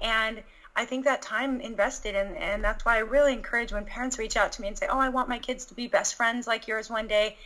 [0.00, 0.42] And
[0.76, 4.36] I think that time invested in, and that's why I really encourage when parents reach
[4.36, 6.68] out to me and say, "Oh, I want my kids to be best friends like
[6.68, 7.36] yours one day."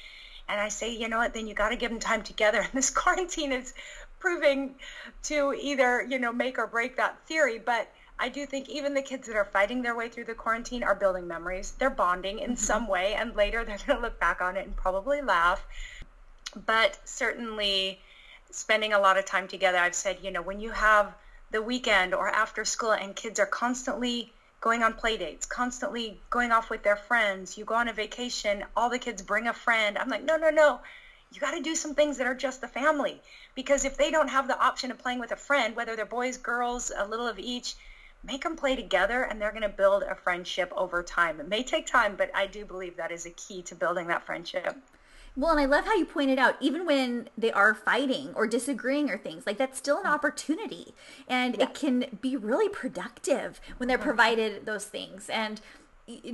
[0.49, 2.61] And I say, you know what, then you got to give them time together.
[2.61, 3.73] And this quarantine is
[4.19, 4.75] proving
[5.25, 7.59] to either, you know, make or break that theory.
[7.59, 10.83] But I do think even the kids that are fighting their way through the quarantine
[10.83, 11.72] are building memories.
[11.79, 12.57] They're bonding in mm-hmm.
[12.57, 13.14] some way.
[13.14, 15.64] And later they're going to look back on it and probably laugh.
[16.66, 18.00] But certainly
[18.50, 21.12] spending a lot of time together, I've said, you know, when you have
[21.50, 26.50] the weekend or after school and kids are constantly going on play dates, constantly going
[26.50, 27.59] off with their friends.
[27.59, 29.98] You go on a vacation, all the kids bring a friend.
[29.98, 30.81] I'm like, no, no, no.
[31.31, 33.20] You got to do some things that are just the family.
[33.55, 36.38] Because if they don't have the option of playing with a friend, whether they're boys,
[36.38, 37.74] girls, a little of each,
[38.26, 41.40] make them play together and they're going to build a friendship over time.
[41.40, 44.24] It may take time, but I do believe that is a key to building that
[44.24, 44.76] friendship.
[45.37, 49.10] Well, and I love how you pointed out, even when they are fighting or disagreeing
[49.10, 50.14] or things, like that's still an mm.
[50.14, 50.94] opportunity.
[51.26, 51.64] And yeah.
[51.64, 54.02] it can be really productive when they're mm.
[54.02, 55.28] provided those things.
[55.28, 55.60] And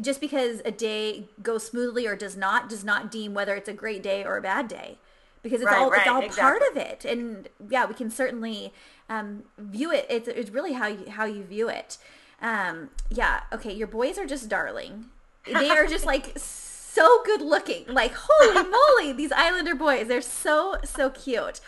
[0.00, 3.72] just because a day goes smoothly or does not, does not deem whether it's a
[3.72, 4.98] great day or a bad day.
[5.42, 6.42] Because it's right, all right, it's all exactly.
[6.42, 7.04] part of it.
[7.06, 8.74] And yeah, we can certainly
[9.10, 10.06] um, view it.
[10.08, 11.98] It's, it's really how you, how you view it.
[12.40, 15.06] Um, yeah, okay, your boys are just darling.
[15.44, 17.84] They are just like so good looking.
[17.88, 20.06] Like, holy moly, these Islander boys.
[20.06, 21.60] They're so, so cute.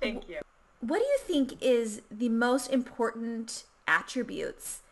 [0.00, 0.40] Thank you.
[0.80, 4.82] What do you think is the most important attributes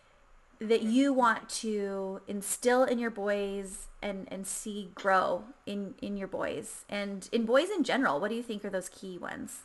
[0.59, 6.29] that you want to instill in your boys and, and see grow in, in your
[6.29, 8.21] boys and in boys in general?
[8.21, 9.61] What do you think are those key ones?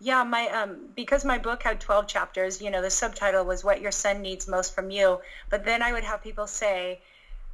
[0.00, 3.80] Yeah, my um because my book had 12 chapters, you know, the subtitle was what
[3.80, 5.20] your son needs most from you.
[5.50, 7.00] But then I would have people say,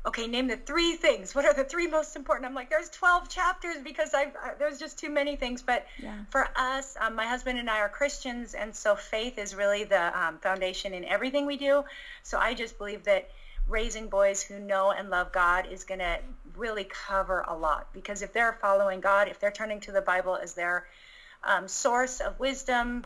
[0.07, 1.35] okay, name the three things.
[1.35, 2.47] What are the three most important?
[2.47, 5.63] I'm like, there's 12 chapters because I've, I, there's just too many things.
[5.63, 6.15] But yeah.
[6.31, 10.19] for us, um, my husband and I are Christians, and so faith is really the
[10.19, 11.85] um, foundation in everything we do.
[12.23, 13.29] So I just believe that
[13.69, 16.19] raising boys who know and love God is going to
[16.57, 20.37] really cover a lot because if they're following God, if they're turning to the Bible
[20.37, 20.87] as their
[21.45, 23.05] um, source of wisdom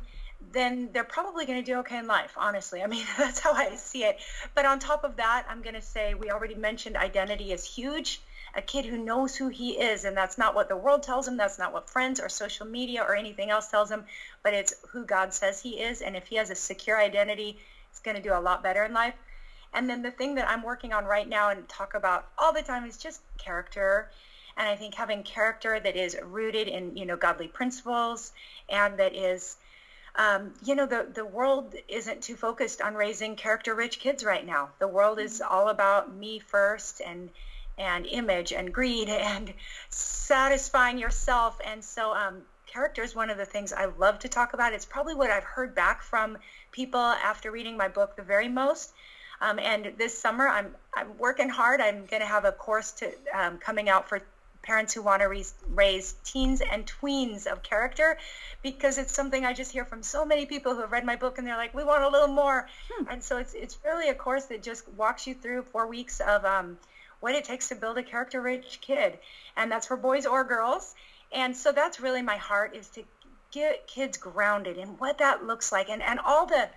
[0.53, 2.83] then they're probably going to do okay in life, honestly.
[2.83, 4.19] I mean, that's how I see it.
[4.55, 8.21] But on top of that, I'm going to say we already mentioned identity is huge.
[8.57, 10.05] a kid who knows who he is.
[10.05, 11.37] And that's not what the world tells him.
[11.37, 14.05] That's not what friends or social media or anything else tells him,
[14.43, 16.03] but it's who God says he is.
[16.03, 17.59] And if he has a secure identity,
[17.91, 19.15] he's going to do a lot better in life.
[19.73, 22.63] And then the thing that I'm working on right now and talk about all the
[22.63, 24.09] time is just character.
[24.57, 28.33] And I think having character that is rooted in, you know, godly principles
[28.69, 29.57] and that is
[30.17, 34.47] um, you know, the, the world isn't too focused on raising character rich kids right
[34.47, 34.69] now.
[34.79, 35.53] The world is mm-hmm.
[35.53, 37.31] all about me first and
[37.77, 39.53] and image and greed and
[39.89, 41.61] satisfying yourself.
[41.65, 44.73] And so um, character is one of the things I love to talk about.
[44.73, 46.39] It's probably what I've heard back from
[46.71, 48.93] people after reading my book the very most.
[49.41, 51.81] Um, and this summer, I'm I'm working hard.
[51.81, 54.23] I'm going to have a course to um, coming out for
[54.65, 58.19] parents who want to raise, raise teens and tweens of character
[58.63, 61.39] because it's something I just hear from so many people who have read my book
[61.39, 62.69] and they're like, we want a little more.
[62.91, 63.05] Hmm.
[63.11, 66.45] And so it's, it's really a course that just walks you through four weeks of
[66.45, 66.79] um,
[67.21, 69.19] what it takes to build a character rich kid.
[69.57, 70.95] And that's for boys or girls.
[71.31, 73.05] And so that's really my heart is to
[73.51, 76.69] get kids grounded in what that looks like and, and all the,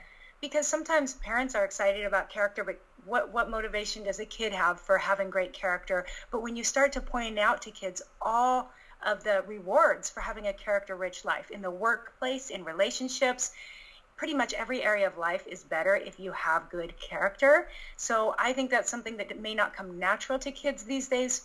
[0.42, 4.80] because sometimes parents are excited about character, but what what motivation does a kid have
[4.80, 6.06] for having great character?
[6.32, 8.70] But when you start to point out to kids all
[9.06, 13.52] of the rewards for having a character rich life in the workplace in relationships
[14.18, 17.70] pretty much every area of life is better if you have good character.
[17.96, 21.42] So i think that's something that may not come natural to kids these days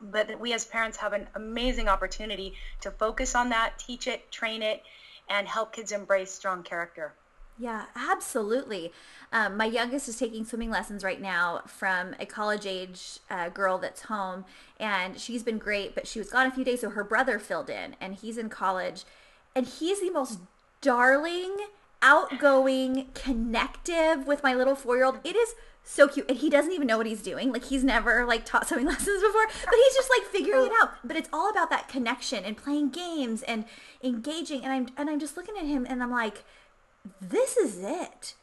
[0.00, 4.30] but that we as parents have an amazing opportunity to focus on that teach it
[4.30, 4.82] train it
[5.28, 7.14] and help kids embrace strong character
[7.58, 8.92] yeah, absolutely.
[9.32, 13.78] Um, my youngest is taking swimming lessons right now from a college age uh, girl
[13.78, 14.44] that's home,
[14.78, 17.68] and she's been great, but she was gone a few days, so her brother filled
[17.68, 19.04] in, and he's in college,
[19.54, 20.38] and he's the most
[20.80, 21.56] darling,
[22.00, 25.18] outgoing, connective with my little four year old.
[25.24, 25.54] It is
[25.88, 28.68] so cute and he doesn't even know what he's doing like he's never like taught
[28.68, 31.88] swimming lessons before but he's just like figuring it out but it's all about that
[31.88, 33.64] connection and playing games and
[34.04, 36.44] engaging and i'm and i'm just looking at him and i'm like
[37.20, 38.34] this is it.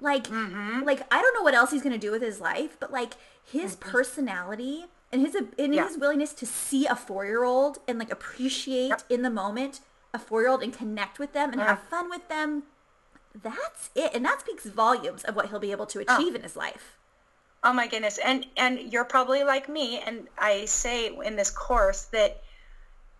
[0.00, 0.84] Like, mm-hmm.
[0.84, 3.74] like I don't know what else he's gonna do with his life, but like his
[3.76, 3.90] mm-hmm.
[3.90, 5.86] personality and his and yeah.
[5.86, 9.02] his willingness to see a four year old and like appreciate yep.
[9.08, 9.80] in the moment
[10.14, 12.64] a four year old and connect with them and have fun with them.
[13.34, 16.02] That's it, and that speaks volumes of what he'll be able to oh.
[16.14, 16.36] achieve oh.
[16.36, 16.96] in his life.
[17.62, 22.04] Oh my goodness, and and you're probably like me, and I say in this course
[22.06, 22.40] that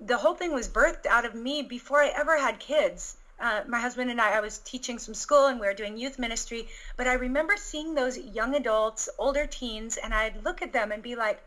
[0.01, 3.79] the whole thing was birthed out of me before I ever had kids uh, my
[3.79, 7.07] husband and I, I was teaching some school and we were doing youth ministry, but
[7.07, 11.15] I remember seeing those young adults, older teens, and I'd look at them and be
[11.15, 11.41] like,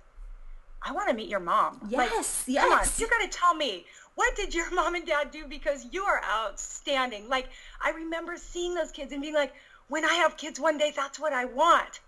[0.84, 1.80] I want to meet your mom.
[1.90, 2.64] Yes, like, yes.
[2.64, 5.86] Come on, you got to tell me what did your mom and dad do because
[5.92, 7.28] you are outstanding.
[7.30, 7.50] Like
[7.82, 9.54] I remember seeing those kids and being like,
[9.88, 12.00] when I have kids one day, that's what I want.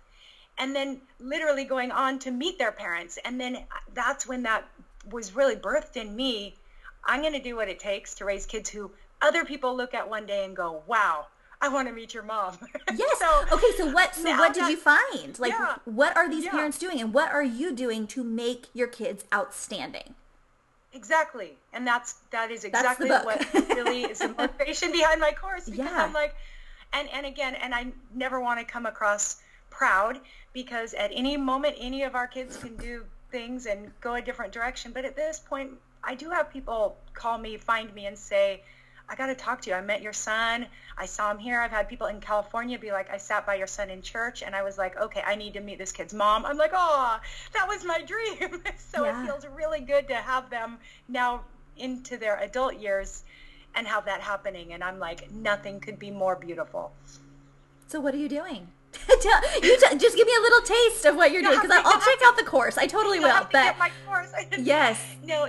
[0.56, 3.58] And then literally going on to meet their parents, and then
[3.92, 4.64] that's when that
[5.10, 6.54] was really birthed in me.
[7.04, 8.90] I'm going to do what it takes to raise kids who
[9.24, 11.26] other people look at one day and go, wow,
[11.60, 12.58] I want to meet your mom.
[12.94, 13.18] Yes.
[13.18, 13.66] so, okay.
[13.76, 14.14] So what?
[14.14, 15.36] So what did you find?
[15.40, 16.50] Like, yeah, what are these yeah.
[16.50, 20.14] parents doing, and what are you doing to make your kids outstanding?
[20.92, 25.64] Exactly, and that's that is exactly what really is the motivation behind my course.
[25.64, 26.04] Because yeah.
[26.04, 26.36] I'm like,
[26.92, 30.20] and and again, and I never want to come across proud
[30.52, 34.52] because at any moment, any of our kids can do things and go a different
[34.52, 34.92] direction.
[34.92, 35.72] But at this point,
[36.04, 38.62] I do have people call me, find me, and say
[39.08, 39.76] I got to talk to you.
[39.76, 40.66] I met your son.
[40.96, 41.60] I saw him here.
[41.60, 44.54] I've had people in California be like, I sat by your son in church and
[44.54, 46.46] I was like, okay, I need to meet this kid's mom.
[46.46, 47.18] I'm like, oh,
[47.52, 48.62] that was my dream.
[48.92, 49.22] so yeah.
[49.22, 51.42] it feels really good to have them now
[51.76, 53.24] into their adult years
[53.74, 54.72] and have that happening.
[54.72, 56.92] And I'm like, nothing could be more beautiful.
[57.88, 58.68] So what are you doing?
[59.08, 62.18] you t- just give me a little taste of what you're doing because I'll check
[62.24, 62.78] out the course.
[62.78, 63.46] I totally will.
[63.52, 64.32] but my course.
[64.58, 65.00] yes.
[65.24, 65.46] No,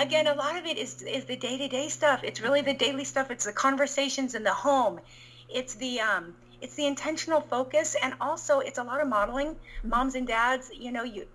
[0.00, 2.24] again, a lot of it is is the day to day stuff.
[2.24, 3.30] It's really the daily stuff.
[3.30, 5.00] It's the conversations in the home.
[5.48, 9.48] It's the um, it's the intentional focus, and also it's a lot of modeling.
[9.48, 9.88] Mm-hmm.
[9.88, 11.26] Moms and dads, you know, you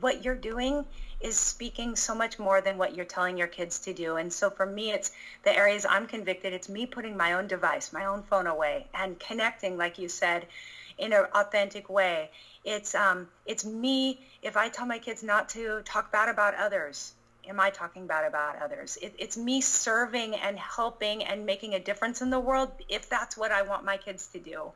[0.00, 0.84] what you're doing
[1.20, 4.16] is speaking so much more than what you're telling your kids to do.
[4.16, 5.10] And so for me, it's
[5.42, 6.52] the areas I'm convicted.
[6.52, 10.46] It's me putting my own device, my own phone away, and connecting, like you said,
[10.98, 12.30] in an authentic way.
[12.64, 14.20] It's um, it's me.
[14.42, 17.14] If I tell my kids not to talk bad about others,
[17.48, 18.98] am I talking bad about others?
[19.00, 23.36] It, it's me serving and helping and making a difference in the world if that's
[23.36, 24.72] what I want my kids to do.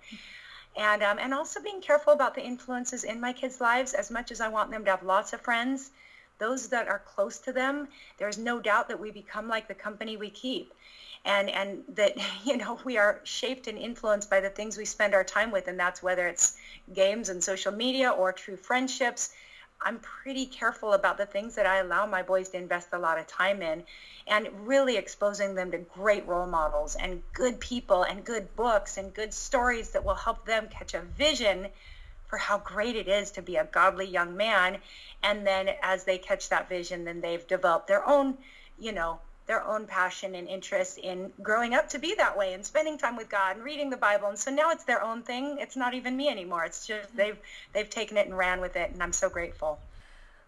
[0.76, 3.94] And um, and also being careful about the influences in my kids' lives.
[3.94, 5.90] As much as I want them to have lots of friends,
[6.38, 7.88] those that are close to them,
[8.18, 10.72] there's no doubt that we become like the company we keep
[11.24, 15.14] and and that you know we are shaped and influenced by the things we spend
[15.14, 16.54] our time with and that's whether it's
[16.92, 19.30] games and social media or true friendships
[19.80, 23.18] I'm pretty careful about the things that I allow my boys to invest a lot
[23.18, 23.84] of time in
[24.26, 29.14] and really exposing them to great role models and good people and good books and
[29.14, 31.68] good stories that will help them catch a vision
[32.26, 34.78] for how great it is to be a godly young man.
[35.22, 38.36] And then as they catch that vision, then they've developed their own,
[38.78, 42.64] you know, their own passion and interest in growing up to be that way and
[42.64, 44.28] spending time with God and reading the Bible.
[44.28, 45.56] And so now it's their own thing.
[45.58, 46.64] It's not even me anymore.
[46.64, 47.38] It's just they've
[47.72, 49.80] they've taken it and ran with it and I'm so grateful.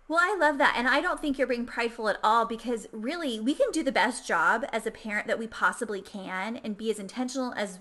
[0.06, 0.74] Well, I love that.
[0.76, 3.92] And I don't think you're being prideful at all because really we can do the
[3.92, 7.78] best job as a parent that we possibly can and be as intentional as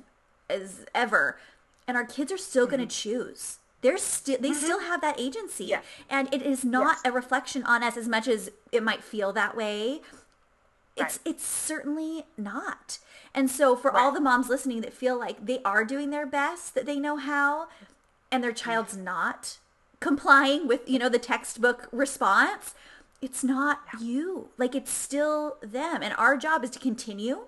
[0.49, 1.37] as ever.
[1.85, 2.77] And our kids are still mm-hmm.
[2.77, 3.57] going to choose.
[3.81, 4.57] They're still they mm-hmm.
[4.57, 5.65] still have that agency.
[5.65, 5.81] Yeah.
[6.09, 7.11] And it is not yes.
[7.11, 10.01] a reflection on us as much as it might feel that way
[10.95, 11.33] it's right.
[11.33, 12.99] it's certainly not.
[13.33, 14.01] And so for right.
[14.01, 17.17] all the moms listening that feel like they are doing their best, that they know
[17.17, 17.67] how,
[18.31, 19.57] and their child's not
[19.99, 22.73] complying with, you know, the textbook response,
[23.21, 24.05] it's not yeah.
[24.05, 24.49] you.
[24.57, 26.01] Like it's still them.
[26.01, 27.45] And our job is to continue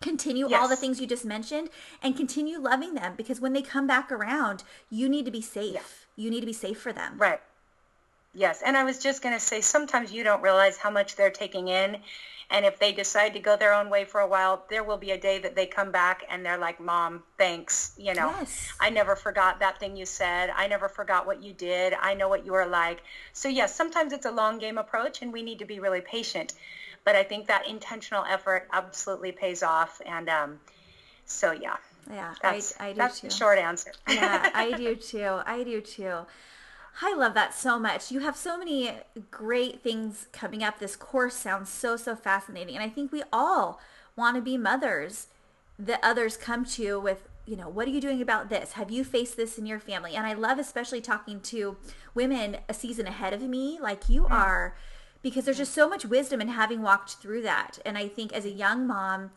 [0.00, 0.60] continue yes.
[0.60, 1.68] all the things you just mentioned
[2.02, 5.74] and continue loving them because when they come back around you need to be safe
[5.74, 5.80] yeah.
[6.24, 7.40] you need to be safe for them right
[8.38, 11.30] yes and i was just going to say sometimes you don't realize how much they're
[11.30, 11.98] taking in
[12.50, 15.10] and if they decide to go their own way for a while, there will be
[15.10, 17.92] a day that they come back and they're like, Mom, thanks.
[17.98, 18.68] You know, yes.
[18.80, 20.50] I never forgot that thing you said.
[20.56, 21.92] I never forgot what you did.
[21.92, 23.02] I know what you were like.
[23.34, 26.54] So, yes, sometimes it's a long game approach and we need to be really patient.
[27.04, 30.00] But I think that intentional effort absolutely pays off.
[30.06, 30.60] And um,
[31.26, 31.76] so, yeah.
[32.10, 33.28] Yeah, that's, I, I do that's too.
[33.28, 33.92] the short answer.
[34.08, 35.40] yeah, I do too.
[35.44, 36.20] I do too.
[37.00, 38.10] I love that so much.
[38.10, 38.92] You have so many
[39.30, 40.78] great things coming up.
[40.78, 42.74] This course sounds so, so fascinating.
[42.74, 43.80] And I think we all
[44.16, 45.28] want to be mothers
[45.78, 48.72] that others come to with, you know, what are you doing about this?
[48.72, 50.16] Have you faced this in your family?
[50.16, 51.76] And I love especially talking to
[52.14, 54.30] women a season ahead of me, like you mm.
[54.32, 54.76] are,
[55.22, 57.78] because there's just so much wisdom in having walked through that.
[57.86, 59.30] And I think as a young mom,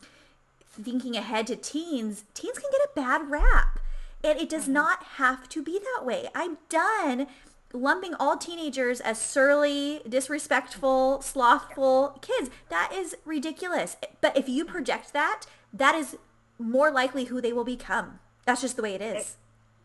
[0.68, 3.78] thinking ahead to teens, teens can get a bad rap.
[4.24, 4.74] And it does mm-hmm.
[4.74, 6.28] not have to be that way.
[6.34, 7.26] I'm done
[7.72, 12.50] lumping all teenagers as surly, disrespectful, slothful kids.
[12.68, 13.96] That is ridiculous.
[14.20, 16.16] But if you project that, that is
[16.58, 18.20] more likely who they will become.
[18.44, 19.36] That's just the way it is.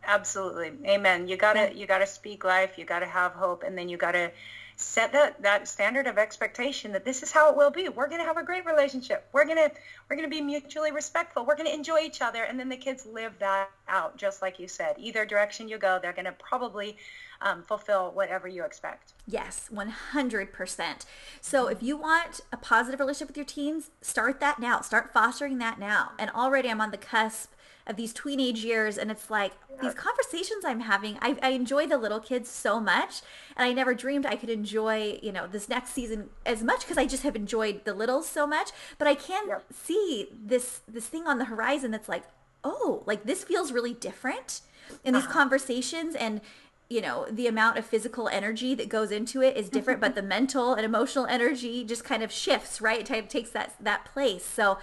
[0.05, 0.71] Absolutely.
[0.85, 1.27] Amen.
[1.27, 4.31] You gotta you gotta speak life, you gotta have hope, and then you gotta
[4.79, 7.89] set that that standard of expectation that this is how it will be.
[7.89, 9.27] We're going to have a great relationship.
[9.33, 9.71] We're going to
[10.07, 11.45] we're going to be mutually respectful.
[11.45, 14.59] We're going to enjoy each other and then the kids live that out just like
[14.59, 14.95] you said.
[14.99, 16.95] Either direction you go, they're going to probably
[17.41, 19.13] um, fulfill whatever you expect.
[19.27, 21.05] Yes, 100%.
[21.41, 24.81] So if you want a positive relationship with your teens, start that now.
[24.81, 26.11] Start fostering that now.
[26.17, 27.51] And already I'm on the cusp
[27.87, 31.97] of these teenage years and it's like these conversations i'm having I, I enjoy the
[31.97, 33.21] little kids so much
[33.55, 36.97] and i never dreamed i could enjoy you know this next season as much because
[36.97, 38.71] i just have enjoyed the littles so much.
[38.97, 39.59] But i can yeah.
[39.71, 42.23] see this this thing on the horizon that's like
[42.63, 44.61] oh like this feels really different
[45.03, 45.33] in these uh-huh.
[45.33, 46.41] conversations and
[46.89, 50.21] you know the amount of physical energy that goes into it is different but the
[50.21, 53.09] mental and emotional energy just kind of shifts right?
[53.09, 54.45] It takes that that place.
[54.45, 54.77] So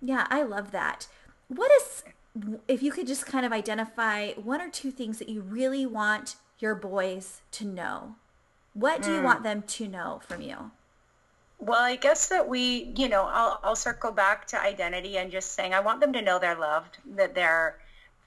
[0.00, 1.06] yeah i love that.
[1.48, 2.04] What is
[2.66, 6.36] if you could just kind of identify one or two things that you really want
[6.58, 8.14] your boys to know
[8.74, 9.24] what do you mm.
[9.24, 10.70] want them to know from you
[11.58, 15.52] well i guess that we you know I'll, I'll circle back to identity and just
[15.52, 17.76] saying i want them to know they're loved that they're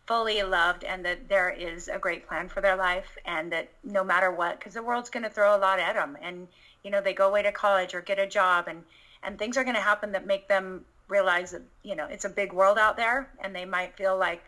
[0.06, 4.04] fully loved and that there is a great plan for their life and that no
[4.04, 6.48] matter what because the world's going to throw a lot at them and
[6.84, 8.84] you know they go away to college or get a job and
[9.24, 12.30] and things are going to happen that make them realize that you know it's a
[12.30, 14.44] big world out there and they might feel like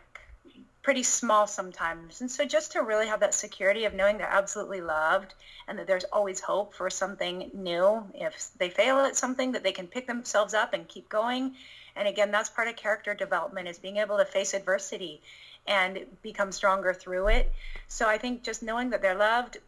[0.82, 2.22] pretty small sometimes.
[2.22, 5.34] And so just to really have that security of knowing they're absolutely loved
[5.66, 9.72] and that there's always hope for something new if they fail at something that they
[9.72, 11.54] can pick themselves up and keep going.
[11.94, 15.20] And again that's part of character development is being able to face adversity
[15.66, 17.52] and become stronger through it.
[17.88, 19.58] So i think just knowing that they're loved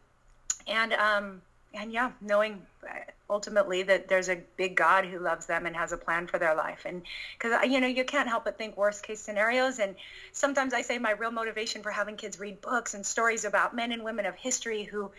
[0.65, 1.41] and um
[1.73, 2.93] and yeah knowing uh,
[3.31, 6.53] ultimately that there's a big God who loves them and has a plan for their
[6.53, 6.85] life.
[6.85, 7.01] And
[7.37, 9.79] because, uh, you know, you can't help but think worst case scenarios.
[9.79, 9.95] And
[10.33, 13.93] sometimes I say my real motivation for having kids read books and stories about men
[13.93, 15.09] and women of history who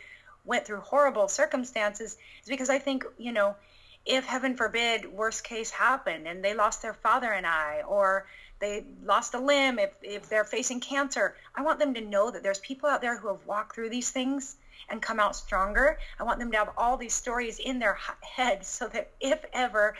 [0.44, 3.56] went through horrible circumstances is because I think, you know,
[4.04, 8.26] if heaven forbid worst case happened and they lost their father and I, or
[8.58, 12.42] they lost a limb, if, if they're facing cancer, I want them to know that
[12.42, 14.56] there's people out there who have walked through these things
[14.92, 15.98] and come out stronger.
[16.20, 19.94] I want them to have all these stories in their head so that if ever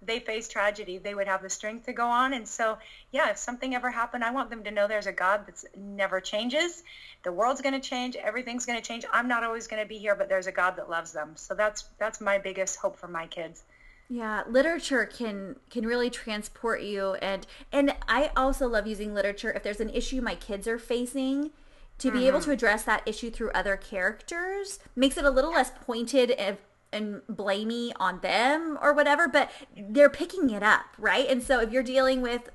[0.00, 2.32] they face tragedy, they would have the strength to go on.
[2.32, 2.78] And so,
[3.10, 6.20] yeah, if something ever happened, I want them to know there's a God that never
[6.20, 6.82] changes.
[7.24, 9.04] The world's going to change, everything's going to change.
[9.12, 11.32] I'm not always going to be here, but there's a God that loves them.
[11.34, 13.64] So that's that's my biggest hope for my kids.
[14.08, 19.62] Yeah, literature can can really transport you and and I also love using literature if
[19.62, 21.50] there's an issue my kids are facing
[21.98, 22.28] to be mm-hmm.
[22.28, 26.58] able to address that issue through other characters makes it a little less pointed and
[26.90, 31.28] and blamey on them or whatever, but they're picking it up, right?
[31.28, 32.48] And so if you're dealing with,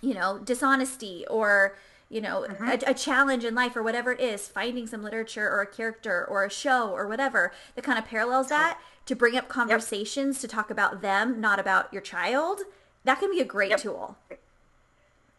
[0.00, 1.76] you know, dishonesty or
[2.08, 2.68] you know, mm-hmm.
[2.68, 6.24] a, a, challenge in life or whatever it is, finding some literature or a character
[6.24, 10.40] or a show or whatever that kind of parallels that to bring up conversations yep.
[10.42, 12.60] to talk about them, not about your child,
[13.04, 13.80] that can be a great yep.
[13.80, 14.16] tool.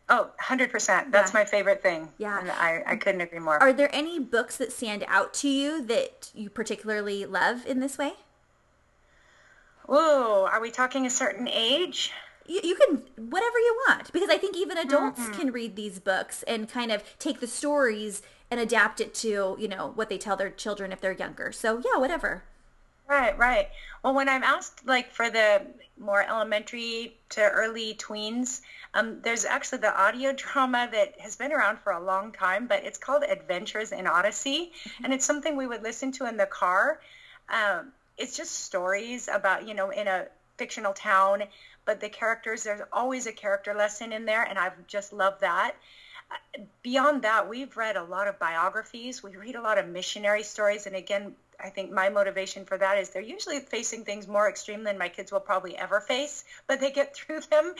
[0.09, 1.11] Oh, 100%.
[1.11, 1.39] That's yeah.
[1.39, 2.09] my favorite thing.
[2.17, 2.39] Yeah.
[2.39, 3.61] And I, I couldn't agree more.
[3.61, 7.97] Are there any books that stand out to you that you particularly love in this
[7.97, 8.13] way?
[9.89, 12.11] Oh, are we talking a certain age?
[12.45, 14.13] You, you can, whatever you want.
[14.13, 15.33] Because I think even adults mm-hmm.
[15.33, 19.67] can read these books and kind of take the stories and adapt it to, you
[19.67, 21.51] know, what they tell their children if they're younger.
[21.51, 22.43] So, yeah, whatever.
[23.07, 23.69] Right, right.
[24.03, 25.61] Well, when I'm asked, like, for the
[25.97, 28.61] more elementary to early tweens,
[28.93, 32.83] um, there's actually the audio drama that has been around for a long time, but
[32.83, 35.05] it's called Adventures in Odyssey, mm-hmm.
[35.05, 36.99] and it's something we would listen to in the car.
[37.49, 40.27] Um, it's just stories about, you know, in a
[40.57, 41.43] fictional town,
[41.85, 45.75] but the characters, there's always a character lesson in there, and I've just loved that
[46.83, 49.23] beyond that, we've read a lot of biographies.
[49.23, 50.85] We read a lot of missionary stories.
[50.85, 54.83] And again, I think my motivation for that is they're usually facing things more extreme
[54.83, 57.73] than my kids will probably ever face, but they get through them.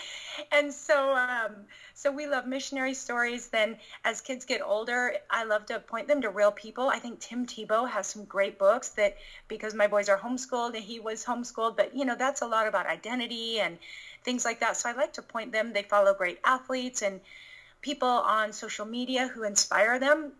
[0.51, 1.55] And so, um,
[1.93, 3.49] so we love missionary stories.
[3.49, 6.89] Then, as kids get older, I love to point them to real people.
[6.89, 9.15] I think Tim Tebow has some great books that,
[9.47, 12.67] because my boys are homeschooled and he was homeschooled, but you know that's a lot
[12.67, 13.78] about identity and
[14.23, 14.75] things like that.
[14.78, 15.73] So I like to point them.
[15.73, 17.21] They follow great athletes and
[17.82, 20.32] people on social media who inspire them.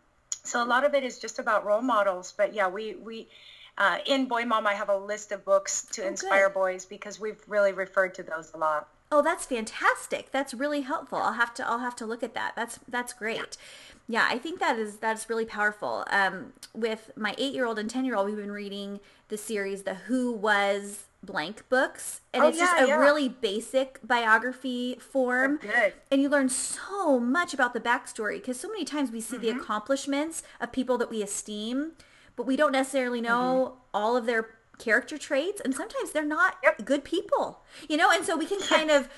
[0.44, 2.34] So a lot of it is just about role models.
[2.36, 3.28] But yeah, we we
[3.78, 6.56] uh, in Boy Mom, I have a list of books to oh, inspire good.
[6.56, 8.88] boys because we've really referred to those a lot.
[9.12, 10.32] Oh, that's fantastic.
[10.32, 11.20] That's really helpful.
[11.20, 12.54] I'll have to I'll have to look at that.
[12.56, 13.58] That's that's great.
[14.08, 16.06] Yeah, I think that is that's really powerful.
[16.10, 19.00] Um, with my eight year old and ten year old, we've been reading
[19.30, 22.96] the series The Who Was blank books and oh, it's yeah, just a yeah.
[22.96, 25.60] really basic biography form
[26.10, 29.46] and you learn so much about the backstory because so many times we see mm-hmm.
[29.46, 31.92] the accomplishments of people that we esteem
[32.36, 33.80] but we don't necessarily know mm-hmm.
[33.94, 34.50] all of their
[34.80, 36.84] character traits and sometimes they're not yep.
[36.86, 39.10] good people you know and so we can kind of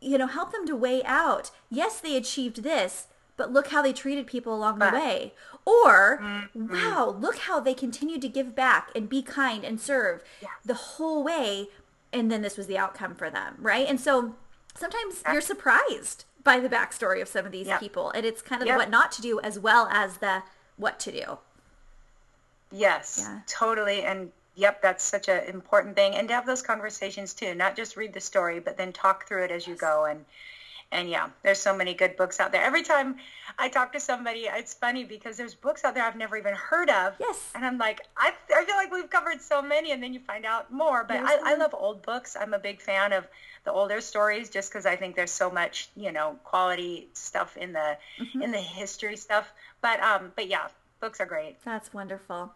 [0.00, 3.92] you know help them to weigh out yes they achieved this but look how they
[3.92, 5.32] treated people along the way.
[5.64, 6.72] Or, mm-hmm.
[6.72, 10.50] wow, look how they continued to give back and be kind and serve yes.
[10.64, 11.68] the whole way.
[12.12, 13.88] And then this was the outcome for them, right?
[13.88, 14.36] And so
[14.74, 17.80] sometimes you're surprised by the backstory of some of these yep.
[17.80, 18.10] people.
[18.10, 18.76] And it's kind of yep.
[18.76, 20.42] what not to do as well as the
[20.76, 21.38] what to do.
[22.70, 23.40] Yes, yeah.
[23.46, 24.02] totally.
[24.02, 26.14] And yep, that's such an important thing.
[26.14, 29.44] And to have those conversations too, not just read the story, but then talk through
[29.44, 30.24] it as you go and
[30.94, 32.62] and yeah, there's so many good books out there.
[32.62, 33.16] Every time
[33.58, 36.88] I talk to somebody, it's funny because there's books out there I've never even heard
[36.88, 37.14] of.
[37.18, 37.50] Yes.
[37.54, 40.46] And I'm like, I, I feel like we've covered so many, and then you find
[40.46, 41.04] out more.
[41.04, 42.36] But I, I love old books.
[42.40, 43.26] I'm a big fan of
[43.64, 47.72] the older stories just because I think there's so much, you know, quality stuff in
[47.72, 48.42] the mm-hmm.
[48.42, 49.52] in the history stuff.
[49.82, 50.68] But um, but yeah,
[51.00, 51.56] books are great.
[51.64, 52.52] That's wonderful.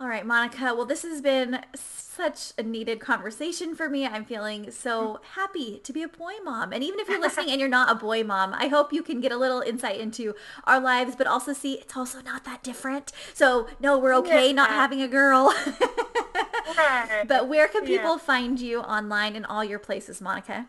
[0.00, 0.74] All right, Monica.
[0.74, 4.06] Well, this has been such a needed conversation for me.
[4.06, 6.72] I'm feeling so happy to be a boy mom.
[6.72, 9.20] And even if you're listening and you're not a boy mom, I hope you can
[9.20, 10.34] get a little insight into
[10.64, 13.12] our lives, but also see it's also not that different.
[13.32, 14.52] So, no, we're okay yeah.
[14.52, 15.54] not having a girl.
[17.28, 18.18] But where can people yeah.
[18.18, 20.68] find you online in all your places, Monica?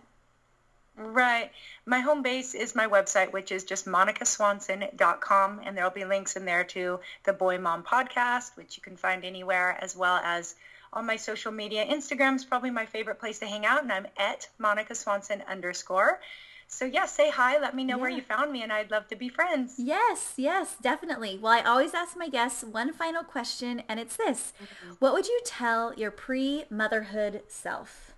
[0.96, 1.52] Right.
[1.86, 6.46] My home base is my website, which is just monicaswanson.com, and there'll be links in
[6.46, 10.56] there to the Boy Mom podcast, which you can find anywhere, as well as
[10.92, 11.86] on my social media.
[11.86, 16.20] Instagram's probably my favorite place to hang out, and I'm at Monica Swanson underscore.
[16.68, 17.60] So yeah, say hi.
[17.60, 18.02] Let me know yeah.
[18.02, 19.76] where you found me, and I'd love to be friends.
[19.78, 21.38] Yes, yes, definitely.
[21.42, 24.94] Well, I always ask my guests one final question, and it's this: mm-hmm.
[25.00, 28.13] What would you tell your pre-motherhood self?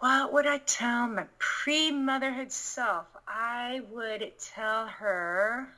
[0.00, 3.06] What would I tell my pre-motherhood self?
[3.28, 5.68] I would tell her,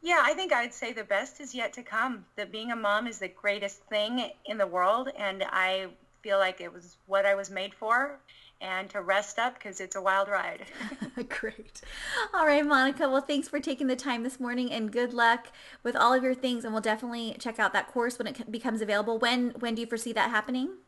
[0.00, 2.24] yeah, I think I'd say the best is yet to come.
[2.36, 5.88] That being a mom is the greatest thing in the world, and I
[6.22, 8.18] feel like it was what I was made for
[8.62, 10.64] and to rest up because it's a wild ride.
[11.28, 11.82] Great.
[12.32, 13.10] All right, Monica.
[13.10, 15.48] Well, thanks for taking the time this morning and good luck
[15.82, 16.64] with all of your things.
[16.64, 19.18] And we'll definitely check out that course when it becomes available.
[19.18, 20.78] When when do you foresee that happening?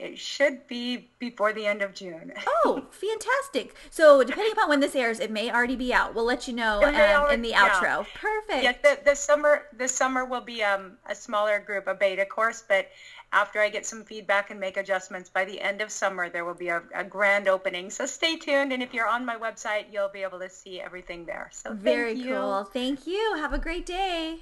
[0.00, 2.32] It should be before the end of June.
[2.64, 3.74] oh, fantastic!
[3.90, 6.14] So depending upon when this airs, it may already be out.
[6.14, 7.82] We'll let you know um, in the outro.
[7.82, 8.04] Yeah.
[8.14, 8.62] Perfect.
[8.62, 12.64] Yeah, the, the summer the summer will be um, a smaller group, a beta course,
[12.66, 12.88] but
[13.32, 16.54] after I get some feedback and make adjustments, by the end of summer, there will
[16.54, 17.88] be a, a, grand opening.
[17.90, 18.72] So stay tuned.
[18.72, 21.48] And if you're on my website, you'll be able to see everything there.
[21.52, 22.64] So very cool.
[22.64, 23.36] Thank you.
[23.36, 24.40] Have a great day.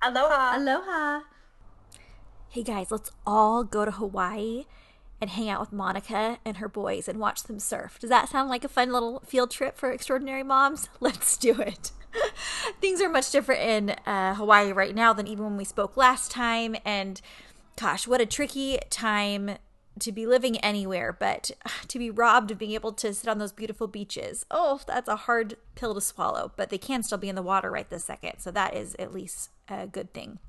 [0.00, 0.56] Aloha.
[0.56, 1.22] Aloha.
[2.48, 4.66] Hey guys, let's all go to Hawaii
[5.22, 7.96] and hang out with Monica and her boys and watch them surf.
[8.00, 10.88] Does that sound like a fun little field trip for extraordinary moms?
[11.00, 11.92] Let's do it.
[12.80, 16.32] Things are much different in uh, Hawaii right now than even when we spoke last
[16.32, 16.74] time.
[16.84, 17.20] And
[17.76, 19.58] gosh, what a tricky time
[20.00, 21.52] to be living anywhere, but
[21.86, 24.44] to be robbed of being able to sit on those beautiful beaches.
[24.50, 27.70] Oh, that's a hard pill to swallow, but they can still be in the water
[27.70, 28.40] right this second.
[28.40, 30.40] So that is at least a good thing.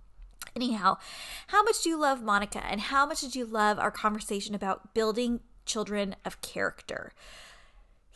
[0.56, 0.98] Anyhow,
[1.48, 4.94] how much do you love Monica and how much did you love our conversation about
[4.94, 7.14] building children of character?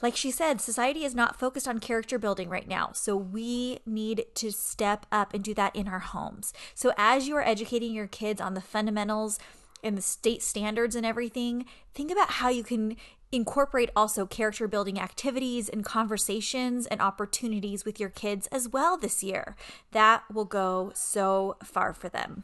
[0.01, 2.91] like she said, society is not focused on character building right now.
[2.93, 6.53] So we need to step up and do that in our homes.
[6.75, 9.39] So as you are educating your kids on the fundamentals
[9.83, 12.95] and the state standards and everything, think about how you can
[13.31, 19.23] incorporate also character building activities and conversations and opportunities with your kids as well this
[19.23, 19.55] year.
[19.91, 22.43] That will go so far for them.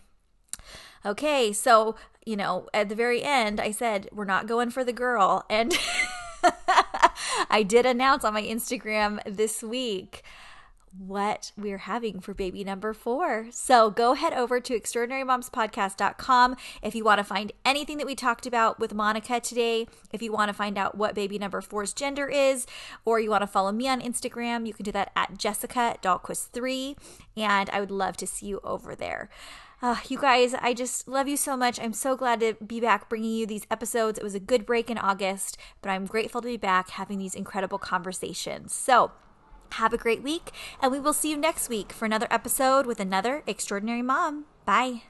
[1.06, 4.94] Okay, so, you know, at the very end, I said, we're not going for the
[4.94, 5.46] girl.
[5.50, 5.78] And
[7.50, 10.24] I did announce on my Instagram this week
[10.98, 13.48] what we're having for baby number four.
[13.52, 18.46] So go head over to extraordinarymomspodcast.com if you want to find anything that we talked
[18.46, 19.88] about with Monica today.
[20.12, 22.68] If you want to find out what baby number four's gender is,
[23.06, 26.98] or you want to follow me on Instagram, you can do that at Jessica Dahlquist3.
[27.36, 29.30] And I would love to see you over there.
[29.82, 31.78] Uh, you guys, I just love you so much.
[31.78, 34.18] I'm so glad to be back bringing you these episodes.
[34.18, 37.36] It was a good break in August, but I'm grateful to be back having these
[37.36, 38.74] incredible conversations.
[38.74, 39.12] So,
[39.74, 40.52] have a great week,
[40.82, 44.46] and we will see you next week for another episode with another extraordinary mom.
[44.66, 45.04] Bye.